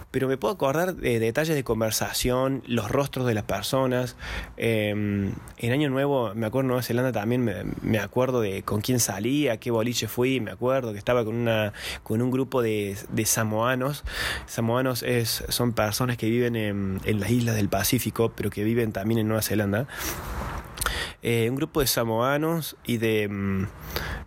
pero 0.10 0.28
me 0.28 0.38
puedo 0.38 0.54
acordar 0.54 0.96
de 0.96 1.20
detalles 1.20 1.54
de 1.54 1.64
conversación, 1.64 2.64
los 2.66 2.90
rostros 2.90 3.28
de 3.28 3.34
las 3.34 3.44
personas. 3.44 4.16
Em, 4.56 5.34
en 5.58 5.72
Año 5.72 5.90
Nuevo, 5.90 6.34
me 6.34 6.48
acuerdo 6.48 6.62
en 6.62 6.68
Nueva 6.68 6.82
Zelanda 6.82 7.12
también, 7.12 7.76
me, 7.82 8.00
acuerdo 8.00 8.42
de 8.42 8.64
con 8.64 8.82
quién 8.82 9.00
salí, 9.00 9.48
a 9.48 9.58
qué 9.58 9.70
boliche 9.70 10.08
fui, 10.08 10.40
me 10.40 10.52
acuerdo 10.52 10.94
que 10.94 10.98
estaba 10.98 11.26
con, 11.26 11.36
una, 11.36 11.74
con 12.04 12.22
un 12.22 12.32
grupo 12.32 12.62
de, 12.62 12.98
de 13.10 13.26
samoanos. 13.26 14.06
Samoanos 14.48 15.04
es, 15.04 15.44
son 15.50 15.74
personas 15.74 16.18
que 16.18 16.30
viven 16.30 16.56
en, 16.56 16.67
en 16.70 17.20
las 17.20 17.30
islas 17.32 17.56
del 17.56 17.70
Pacífico, 17.70 18.32
pero 18.36 18.50
que 18.50 18.64
viven 18.64 18.92
también 18.92 19.20
en 19.20 19.28
Nueva 19.28 19.42
Zelanda. 19.42 19.88
Eh, 21.24 21.50
un 21.50 21.56
grupo 21.56 21.82
de 21.82 21.88
samoanos 21.88 22.78
y 22.86 22.98
de, 22.98 23.28
mm, 23.28 23.68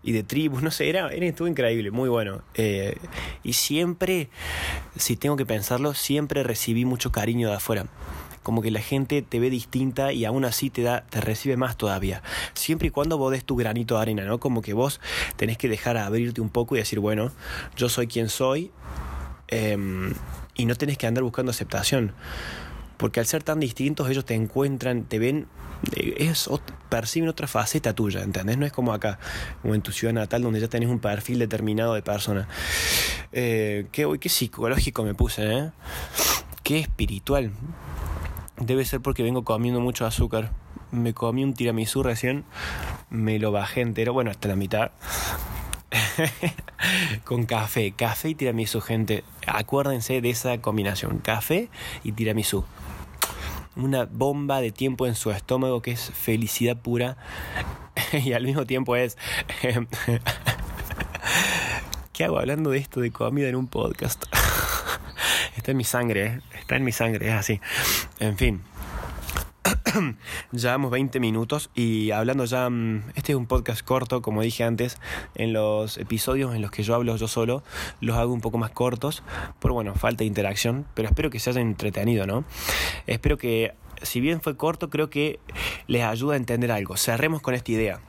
y 0.02 0.12
de 0.12 0.22
tribus, 0.22 0.62
no 0.62 0.70
sé, 0.70 0.88
era, 0.88 1.08
estuvo 1.08 1.46
increíble, 1.46 1.90
muy 1.90 2.08
bueno. 2.08 2.42
Eh, 2.54 2.96
y 3.44 3.52
siempre, 3.52 4.28
si 4.96 5.16
tengo 5.16 5.36
que 5.36 5.46
pensarlo, 5.46 5.94
siempre 5.94 6.42
recibí 6.42 6.84
mucho 6.84 7.12
cariño 7.12 7.48
de 7.48 7.54
afuera 7.54 7.86
como 8.42 8.62
que 8.62 8.70
la 8.70 8.80
gente 8.80 9.20
te 9.20 9.38
ve 9.38 9.50
distinta 9.50 10.14
y 10.14 10.24
aún 10.24 10.46
así 10.46 10.70
te 10.70 10.80
da 10.82 11.04
te 11.10 11.20
recibe 11.20 11.58
más 11.58 11.76
todavía 11.76 12.22
siempre 12.54 12.88
y 12.88 12.90
cuando 12.90 13.18
vos 13.18 13.30
des 13.30 13.44
tu 13.44 13.54
granito 13.54 13.96
de 13.96 14.00
arena 14.00 14.24
no 14.24 14.40
como 14.40 14.62
que 14.62 14.72
vos 14.72 14.98
tenés 15.36 15.58
que 15.58 15.68
dejar 15.68 15.98
abrirte 15.98 16.40
un 16.40 16.48
poco 16.48 16.74
y 16.74 16.78
decir 16.78 17.00
bueno 17.00 17.32
yo 17.76 17.90
soy 17.90 18.06
quien 18.06 18.30
soy 18.30 18.70
em, 19.48 20.14
y 20.54 20.66
no 20.66 20.74
tenés 20.74 20.98
que 20.98 21.06
andar 21.06 21.24
buscando 21.24 21.50
aceptación 21.50 22.14
porque 23.00 23.18
al 23.18 23.24
ser 23.24 23.42
tan 23.42 23.58
distintos 23.60 24.10
ellos 24.10 24.26
te 24.26 24.34
encuentran, 24.34 25.04
te 25.04 25.18
ven, 25.18 25.46
eh, 25.96 26.16
es, 26.18 26.50
perciben 26.90 27.30
otra 27.30 27.46
faceta 27.46 27.94
tuya, 27.94 28.22
¿entendés? 28.22 28.58
No 28.58 28.66
es 28.66 28.72
como 28.72 28.92
acá, 28.92 29.18
como 29.62 29.74
en 29.74 29.80
tu 29.80 29.90
ciudad 29.90 30.12
natal 30.12 30.42
donde 30.42 30.60
ya 30.60 30.68
tenés 30.68 30.90
un 30.90 30.98
perfil 30.98 31.38
determinado 31.38 31.94
de 31.94 32.02
persona. 32.02 32.46
Eh, 33.32 33.86
qué, 33.90 34.06
qué 34.20 34.28
psicológico 34.28 35.02
me 35.02 35.14
puse, 35.14 35.50
¿eh? 35.50 35.70
Qué 36.62 36.78
espiritual. 36.78 37.52
Debe 38.58 38.84
ser 38.84 39.00
porque 39.00 39.22
vengo 39.22 39.44
comiendo 39.44 39.80
mucho 39.80 40.04
azúcar. 40.04 40.50
Me 40.90 41.14
comí 41.14 41.42
un 41.42 41.54
tiramisú 41.54 42.02
recién, 42.02 42.44
me 43.08 43.38
lo 43.38 43.50
bajé 43.50 43.80
entero, 43.80 44.12
bueno, 44.12 44.30
hasta 44.30 44.48
la 44.48 44.56
mitad. 44.56 44.90
con 47.24 47.46
café, 47.46 47.92
café 47.92 48.30
y 48.30 48.34
tiramisú, 48.34 48.80
gente. 48.80 49.24
Acuérdense 49.46 50.20
de 50.20 50.30
esa 50.30 50.60
combinación, 50.60 51.18
café 51.18 51.68
y 52.04 52.12
tiramisú 52.12 52.64
una 53.76 54.04
bomba 54.04 54.60
de 54.60 54.72
tiempo 54.72 55.06
en 55.06 55.14
su 55.14 55.30
estómago 55.30 55.80
que 55.80 55.92
es 55.92 56.10
felicidad 56.10 56.76
pura 56.76 57.16
y 58.12 58.32
al 58.32 58.44
mismo 58.44 58.66
tiempo 58.66 58.96
es... 58.96 59.16
¿Qué 62.12 62.24
hago 62.24 62.38
hablando 62.38 62.70
de 62.70 62.78
esto 62.78 63.00
de 63.00 63.10
comida 63.10 63.48
en 63.48 63.56
un 63.56 63.66
podcast? 63.66 64.24
está 65.56 65.70
en 65.70 65.76
mi 65.78 65.84
sangre, 65.84 66.26
¿eh? 66.26 66.40
está 66.58 66.76
en 66.76 66.84
mi 66.84 66.92
sangre, 66.92 67.28
es 67.28 67.34
así. 67.34 67.60
En 68.18 68.36
fin. 68.36 68.62
Llevamos 70.52 70.90
20 70.90 71.20
minutos 71.20 71.70
y 71.74 72.10
hablando 72.10 72.44
ya, 72.44 72.68
mm, 72.68 73.10
este 73.14 73.32
es 73.32 73.36
un 73.36 73.46
podcast 73.46 73.82
corto, 73.82 74.22
como 74.22 74.42
dije 74.42 74.64
antes, 74.64 74.98
en 75.34 75.52
los 75.52 75.98
episodios 75.98 76.54
en 76.54 76.62
los 76.62 76.70
que 76.70 76.82
yo 76.82 76.94
hablo 76.94 77.16
yo 77.16 77.28
solo, 77.28 77.62
los 78.00 78.16
hago 78.16 78.32
un 78.32 78.40
poco 78.40 78.58
más 78.58 78.70
cortos, 78.70 79.22
por 79.58 79.72
bueno, 79.72 79.94
falta 79.94 80.18
de 80.18 80.26
interacción, 80.26 80.86
pero 80.94 81.08
espero 81.08 81.30
que 81.30 81.38
se 81.38 81.50
hayan 81.50 81.62
entretenido, 81.62 82.26
¿no? 82.26 82.44
Espero 83.06 83.38
que, 83.38 83.74
si 84.02 84.20
bien 84.20 84.40
fue 84.40 84.56
corto, 84.56 84.90
creo 84.90 85.10
que 85.10 85.40
les 85.86 86.02
ayuda 86.02 86.34
a 86.34 86.36
entender 86.36 86.72
algo. 86.72 86.96
Cerremos 86.96 87.42
con 87.42 87.54
esta 87.54 87.72
idea 87.72 88.00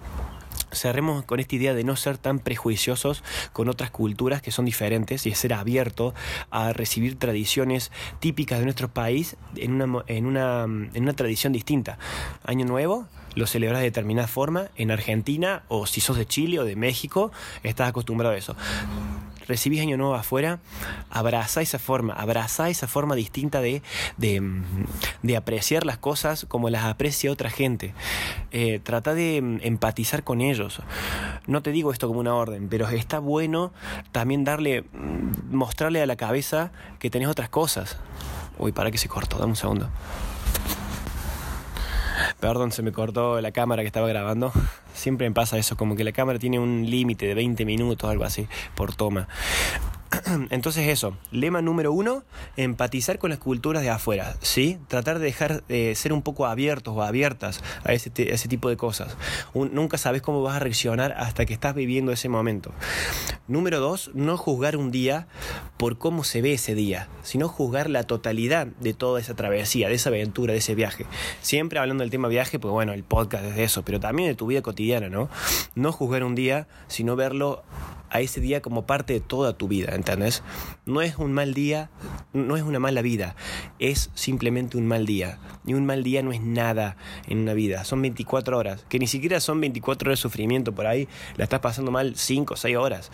cerremos 0.71 1.23
con 1.25 1.39
esta 1.39 1.55
idea 1.55 1.73
de 1.73 1.83
no 1.83 1.95
ser 1.95 2.17
tan 2.17 2.39
prejuiciosos 2.39 3.23
con 3.53 3.69
otras 3.69 3.91
culturas 3.91 4.41
que 4.41 4.51
son 4.51 4.65
diferentes 4.65 5.25
y 5.25 5.33
ser 5.35 5.53
abierto 5.53 6.13
a 6.49 6.73
recibir 6.73 7.17
tradiciones 7.17 7.91
típicas 8.19 8.59
de 8.59 8.65
nuestro 8.65 8.89
país 8.89 9.35
en 9.55 9.81
una, 9.81 10.03
en 10.07 10.25
una, 10.25 10.63
en 10.63 11.03
una 11.03 11.13
tradición 11.13 11.53
distinta. 11.53 11.97
Año 12.43 12.65
Nuevo 12.65 13.07
lo 13.35 13.47
celebras 13.47 13.79
de 13.79 13.85
determinada 13.85 14.27
forma 14.27 14.67
en 14.75 14.91
Argentina 14.91 15.63
o 15.67 15.85
si 15.85 16.01
sos 16.01 16.17
de 16.17 16.25
Chile 16.25 16.59
o 16.59 16.65
de 16.65 16.75
México 16.75 17.31
estás 17.63 17.89
acostumbrado 17.89 18.35
a 18.35 18.37
eso 18.37 18.55
recibís 19.51 19.81
año 19.81 19.97
nuevo 19.97 20.15
afuera, 20.15 20.59
abraza 21.09 21.61
esa 21.61 21.77
forma, 21.77 22.13
abraza 22.13 22.69
esa 22.69 22.87
forma 22.87 23.15
distinta 23.15 23.59
de, 23.59 23.81
de, 24.17 25.35
apreciar 25.35 25.85
las 25.85 25.97
cosas 25.97 26.45
como 26.47 26.69
las 26.69 26.85
aprecia 26.85 27.29
otra 27.29 27.49
gente. 27.49 27.93
Eh, 28.51 28.79
trata 28.81 29.13
de 29.13 29.37
empatizar 29.37 30.23
con 30.23 30.39
ellos. 30.39 30.81
No 31.47 31.61
te 31.61 31.71
digo 31.71 31.91
esto 31.91 32.07
como 32.07 32.21
una 32.21 32.33
orden, 32.33 32.69
pero 32.69 32.87
está 32.87 33.19
bueno 33.19 33.73
también 34.13 34.45
darle, 34.45 34.85
mostrarle 35.49 36.01
a 36.01 36.05
la 36.05 36.15
cabeza 36.15 36.71
que 36.99 37.09
tenés 37.09 37.27
otras 37.27 37.49
cosas. 37.49 37.97
Uy, 38.57 38.71
para 38.71 38.89
que 38.89 38.97
se 38.97 39.09
cortó, 39.09 39.37
dame 39.37 39.51
un 39.51 39.57
segundo. 39.57 39.89
Perdón, 42.41 42.71
se 42.71 42.81
me 42.81 42.91
cortó 42.91 43.39
la 43.39 43.51
cámara 43.51 43.83
que 43.83 43.87
estaba 43.87 44.07
grabando. 44.07 44.51
Siempre 44.95 45.29
me 45.29 45.33
pasa 45.33 45.59
eso, 45.59 45.77
como 45.77 45.95
que 45.95 46.03
la 46.03 46.11
cámara 46.11 46.39
tiene 46.39 46.57
un 46.57 46.89
límite 46.89 47.27
de 47.27 47.35
20 47.35 47.65
minutos, 47.65 48.09
algo 48.09 48.23
así, 48.23 48.47
por 48.75 48.95
toma. 48.95 49.27
Entonces 50.49 50.87
eso, 50.89 51.17
lema 51.31 51.61
número 51.61 51.93
uno, 51.93 52.23
empatizar 52.57 53.17
con 53.17 53.29
las 53.29 53.39
culturas 53.39 53.81
de 53.81 53.89
afuera, 53.89 54.35
¿sí? 54.41 54.77
Tratar 54.87 55.19
de 55.19 55.25
dejar 55.25 55.63
de 55.67 55.95
ser 55.95 56.11
un 56.11 56.21
poco 56.21 56.45
abiertos 56.45 56.93
o 56.95 57.01
abiertas 57.01 57.63
a 57.83 57.93
ese, 57.93 58.11
ese 58.15 58.47
tipo 58.47 58.69
de 58.69 58.77
cosas. 58.77 59.15
nunca 59.53 59.97
sabes 59.97 60.21
cómo 60.21 60.43
vas 60.43 60.57
a 60.57 60.59
reaccionar 60.59 61.13
hasta 61.13 61.45
que 61.45 61.53
estás 61.53 61.75
viviendo 61.75 62.11
ese 62.11 62.29
momento. 62.29 62.73
Número 63.47 63.79
dos, 63.79 64.11
no 64.13 64.37
juzgar 64.37 64.75
un 64.75 64.91
día 64.91 65.27
por 65.77 65.97
cómo 65.97 66.23
se 66.23 66.41
ve 66.41 66.53
ese 66.53 66.75
día, 66.75 67.07
sino 67.23 67.47
juzgar 67.47 67.89
la 67.89 68.03
totalidad 68.03 68.67
de 68.67 68.93
toda 68.93 69.19
esa 69.19 69.35
travesía, 69.35 69.87
de 69.87 69.95
esa 69.95 70.09
aventura, 70.09 70.53
de 70.53 70.59
ese 70.59 70.75
viaje. 70.75 71.05
Siempre 71.41 71.79
hablando 71.79 72.03
del 72.03 72.11
tema 72.11 72.27
viaje, 72.27 72.59
pues 72.59 72.71
bueno, 72.71 72.93
el 72.93 73.03
podcast 73.03 73.45
es 73.45 73.55
de 73.55 73.63
eso, 73.63 73.83
pero 73.83 73.99
también 73.99 74.29
de 74.29 74.35
tu 74.35 74.47
vida 74.47 74.61
cotidiana, 74.61 75.09
¿no? 75.09 75.29
No 75.75 75.91
juzgar 75.91 76.23
un 76.23 76.35
día, 76.35 76.67
sino 76.87 77.15
verlo 77.15 77.63
a 78.11 78.19
ese 78.19 78.41
día 78.41 78.61
como 78.61 78.85
parte 78.85 79.13
de 79.13 79.21
toda 79.21 79.53
tu 79.53 79.67
vida, 79.67 79.95
¿entendés? 80.01 80.41
No 80.87 81.01
es 81.01 81.17
un 81.17 81.31
mal 81.31 81.53
día, 81.53 81.91
no 82.33 82.57
es 82.57 82.63
una 82.63 82.79
mala 82.79 83.03
vida, 83.03 83.35
es 83.77 84.09
simplemente 84.15 84.77
un 84.77 84.87
mal 84.87 85.05
día. 85.05 85.37
Y 85.63 85.75
un 85.75 85.85
mal 85.85 86.03
día 86.03 86.23
no 86.23 86.31
es 86.31 86.41
nada 86.41 86.97
en 87.27 87.37
una 87.37 87.53
vida, 87.53 87.83
son 87.85 88.01
24 88.01 88.57
horas, 88.57 88.83
que 88.89 88.97
ni 88.97 89.05
siquiera 89.05 89.39
son 89.39 89.61
24 89.61 90.09
horas 90.09 90.19
de 90.19 90.21
sufrimiento 90.23 90.73
por 90.73 90.87
ahí, 90.87 91.07
la 91.37 91.43
estás 91.43 91.59
pasando 91.59 91.91
mal 91.91 92.15
5 92.15 92.55
o 92.55 92.57
6 92.57 92.77
horas. 92.77 93.11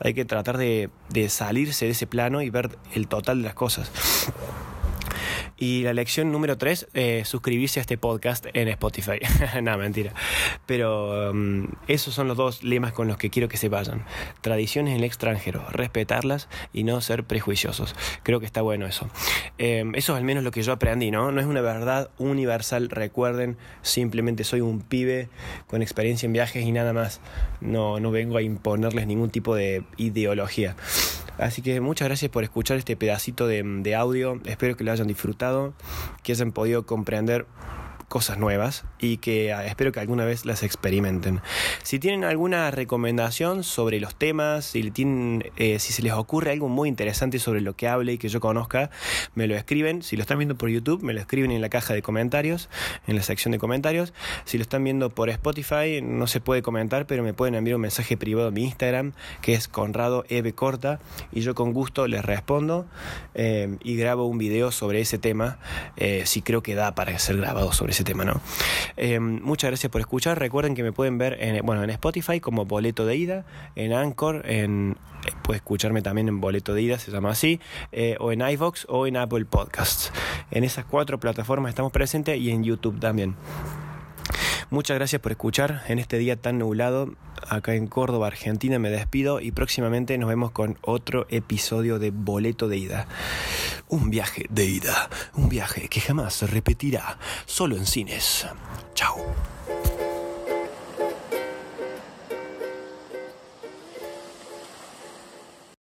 Hay 0.00 0.14
que 0.14 0.24
tratar 0.24 0.56
de, 0.56 0.88
de 1.10 1.28
salirse 1.28 1.84
de 1.84 1.90
ese 1.90 2.06
plano 2.06 2.40
y 2.40 2.48
ver 2.48 2.70
el 2.94 3.06
total 3.06 3.38
de 3.38 3.44
las 3.44 3.54
cosas. 3.54 3.90
Y 5.62 5.82
la 5.82 5.92
lección 5.92 6.32
número 6.32 6.56
tres, 6.56 6.88
eh, 6.94 7.22
suscribirse 7.26 7.80
a 7.80 7.82
este 7.82 7.98
podcast 7.98 8.46
en 8.54 8.66
Spotify. 8.68 9.18
no, 9.62 9.76
mentira. 9.76 10.14
Pero 10.64 11.32
um, 11.32 11.68
esos 11.86 12.14
son 12.14 12.28
los 12.28 12.38
dos 12.38 12.62
lemas 12.62 12.94
con 12.94 13.08
los 13.08 13.18
que 13.18 13.28
quiero 13.28 13.46
que 13.46 13.58
se 13.58 13.68
vayan. 13.68 14.06
Tradiciones 14.40 14.92
en 14.92 15.00
el 15.00 15.04
extranjero, 15.04 15.62
respetarlas 15.70 16.48
y 16.72 16.84
no 16.84 17.02
ser 17.02 17.24
prejuiciosos. 17.24 17.94
Creo 18.22 18.40
que 18.40 18.46
está 18.46 18.62
bueno 18.62 18.86
eso. 18.86 19.10
Em, 19.58 19.94
eso 19.96 20.14
es 20.14 20.18
al 20.18 20.24
menos 20.24 20.44
lo 20.44 20.50
que 20.50 20.62
yo 20.62 20.72
aprendí, 20.72 21.10
¿no? 21.10 21.30
No 21.30 21.42
es 21.42 21.46
una 21.46 21.60
verdad 21.60 22.08
universal, 22.16 22.88
recuerden, 22.88 23.58
simplemente 23.82 24.44
soy 24.44 24.62
un 24.62 24.80
pibe 24.80 25.28
con 25.66 25.82
experiencia 25.82 26.24
en 26.26 26.32
viajes 26.32 26.64
y 26.64 26.72
nada 26.72 26.94
más. 26.94 27.20
No, 27.60 28.00
no 28.00 28.10
vengo 28.10 28.38
a 28.38 28.42
imponerles 28.42 29.06
ningún 29.06 29.28
tipo 29.28 29.54
de 29.54 29.84
ideología. 29.98 30.74
Así 31.40 31.62
que 31.62 31.80
muchas 31.80 32.08
gracias 32.08 32.30
por 32.30 32.44
escuchar 32.44 32.76
este 32.76 32.96
pedacito 32.96 33.46
de, 33.46 33.94
audio. 33.94 34.40
Espero 34.44 34.76
que 34.76 34.84
lo 34.84 34.92
hayan 34.92 35.06
disfrutado, 35.06 35.72
que 36.22 36.32
hayan 36.32 36.52
podido 36.52 36.84
comprender 36.84 37.46
cosas 38.10 38.38
nuevas 38.38 38.84
y 38.98 39.18
que 39.18 39.52
ah, 39.52 39.64
espero 39.64 39.92
que 39.92 40.00
alguna 40.00 40.24
vez 40.24 40.44
las 40.44 40.64
experimenten. 40.64 41.40
Si 41.84 42.00
tienen 42.00 42.24
alguna 42.24 42.70
recomendación 42.72 43.62
sobre 43.62 44.00
los 44.00 44.16
temas, 44.16 44.64
si, 44.64 44.90
tienen, 44.90 45.44
eh, 45.56 45.78
si 45.78 45.92
se 45.92 46.02
les 46.02 46.12
ocurre 46.12 46.50
algo 46.50 46.68
muy 46.68 46.88
interesante 46.88 47.38
sobre 47.38 47.60
lo 47.60 47.76
que 47.76 47.86
hable 47.86 48.14
y 48.14 48.18
que 48.18 48.28
yo 48.28 48.40
conozca, 48.40 48.90
me 49.34 49.46
lo 49.46 49.54
escriben. 49.54 50.02
Si 50.02 50.16
lo 50.16 50.22
están 50.22 50.38
viendo 50.38 50.56
por 50.56 50.68
YouTube, 50.68 51.04
me 51.04 51.14
lo 51.14 51.20
escriben 51.20 51.52
en 51.52 51.60
la 51.60 51.68
caja 51.68 51.94
de 51.94 52.02
comentarios, 52.02 52.68
en 53.06 53.14
la 53.14 53.22
sección 53.22 53.52
de 53.52 53.58
comentarios. 53.58 54.12
Si 54.44 54.58
lo 54.58 54.62
están 54.62 54.82
viendo 54.82 55.08
por 55.10 55.30
Spotify, 55.30 56.02
no 56.02 56.26
se 56.26 56.40
puede 56.40 56.62
comentar, 56.62 57.06
pero 57.06 57.22
me 57.22 57.32
pueden 57.32 57.54
enviar 57.54 57.76
un 57.76 57.82
mensaje 57.82 58.16
privado 58.16 58.48
a 58.48 58.50
mi 58.50 58.64
Instagram, 58.64 59.12
que 59.40 59.54
es 59.54 59.68
Conrado 59.68 60.24
Eve 60.28 60.52
Corta, 60.52 60.98
y 61.30 61.42
yo 61.42 61.54
con 61.54 61.72
gusto 61.72 62.08
les 62.08 62.24
respondo 62.24 62.86
eh, 63.34 63.76
y 63.84 63.94
grabo 63.94 64.26
un 64.26 64.38
video 64.38 64.72
sobre 64.72 65.00
ese 65.00 65.18
tema, 65.18 65.58
eh, 65.96 66.22
si 66.26 66.42
creo 66.42 66.62
que 66.62 66.74
da 66.74 66.96
para 66.96 67.16
ser 67.20 67.36
grabado 67.36 67.72
sobre 67.72 67.92
ese 67.92 67.99
tema, 68.04 68.24
¿no? 68.24 68.40
Eh, 68.96 69.18
muchas 69.20 69.70
gracias 69.70 69.90
por 69.90 70.00
escuchar. 70.00 70.38
Recuerden 70.38 70.74
que 70.74 70.82
me 70.82 70.92
pueden 70.92 71.18
ver 71.18 71.36
en, 71.40 71.64
bueno, 71.64 71.82
en 71.84 71.90
Spotify 71.90 72.40
como 72.40 72.64
Boleto 72.64 73.06
de 73.06 73.16
Ida, 73.16 73.44
en 73.76 73.92
Anchor, 73.92 74.42
en 74.46 74.96
eh, 75.26 75.32
puede 75.42 75.58
escucharme 75.58 76.02
también 76.02 76.28
en 76.28 76.40
Boleto 76.40 76.74
de 76.74 76.82
Ida, 76.82 76.98
se 76.98 77.10
llama 77.10 77.30
así, 77.30 77.60
eh, 77.92 78.16
o 78.20 78.32
en 78.32 78.40
iVox 78.40 78.86
o 78.88 79.06
en 79.06 79.16
Apple 79.16 79.44
Podcasts. 79.44 80.12
En 80.50 80.64
esas 80.64 80.84
cuatro 80.84 81.18
plataformas 81.20 81.70
estamos 81.70 81.92
presentes 81.92 82.38
y 82.38 82.50
en 82.50 82.64
YouTube 82.64 82.98
también. 83.00 83.36
Muchas 84.70 84.94
gracias 84.94 85.20
por 85.20 85.32
escuchar 85.32 85.82
en 85.88 85.98
este 85.98 86.16
día 86.16 86.36
tan 86.36 86.58
nublado. 86.58 87.12
Acá 87.48 87.74
en 87.74 87.88
Córdoba, 87.88 88.28
Argentina, 88.28 88.78
me 88.78 88.88
despido 88.88 89.40
y 89.40 89.50
próximamente 89.50 90.16
nos 90.16 90.28
vemos 90.28 90.52
con 90.52 90.78
otro 90.82 91.26
episodio 91.28 91.98
de 91.98 92.12
Boleto 92.12 92.68
de 92.68 92.76
Ida. 92.76 93.08
Un 93.88 94.10
viaje 94.10 94.46
de 94.48 94.66
ida, 94.66 95.10
un 95.34 95.48
viaje 95.48 95.88
que 95.88 96.00
jamás 96.00 96.34
se 96.34 96.46
repetirá, 96.46 97.18
solo 97.46 97.76
en 97.76 97.84
cines. 97.84 98.46
Chao. 98.94 99.16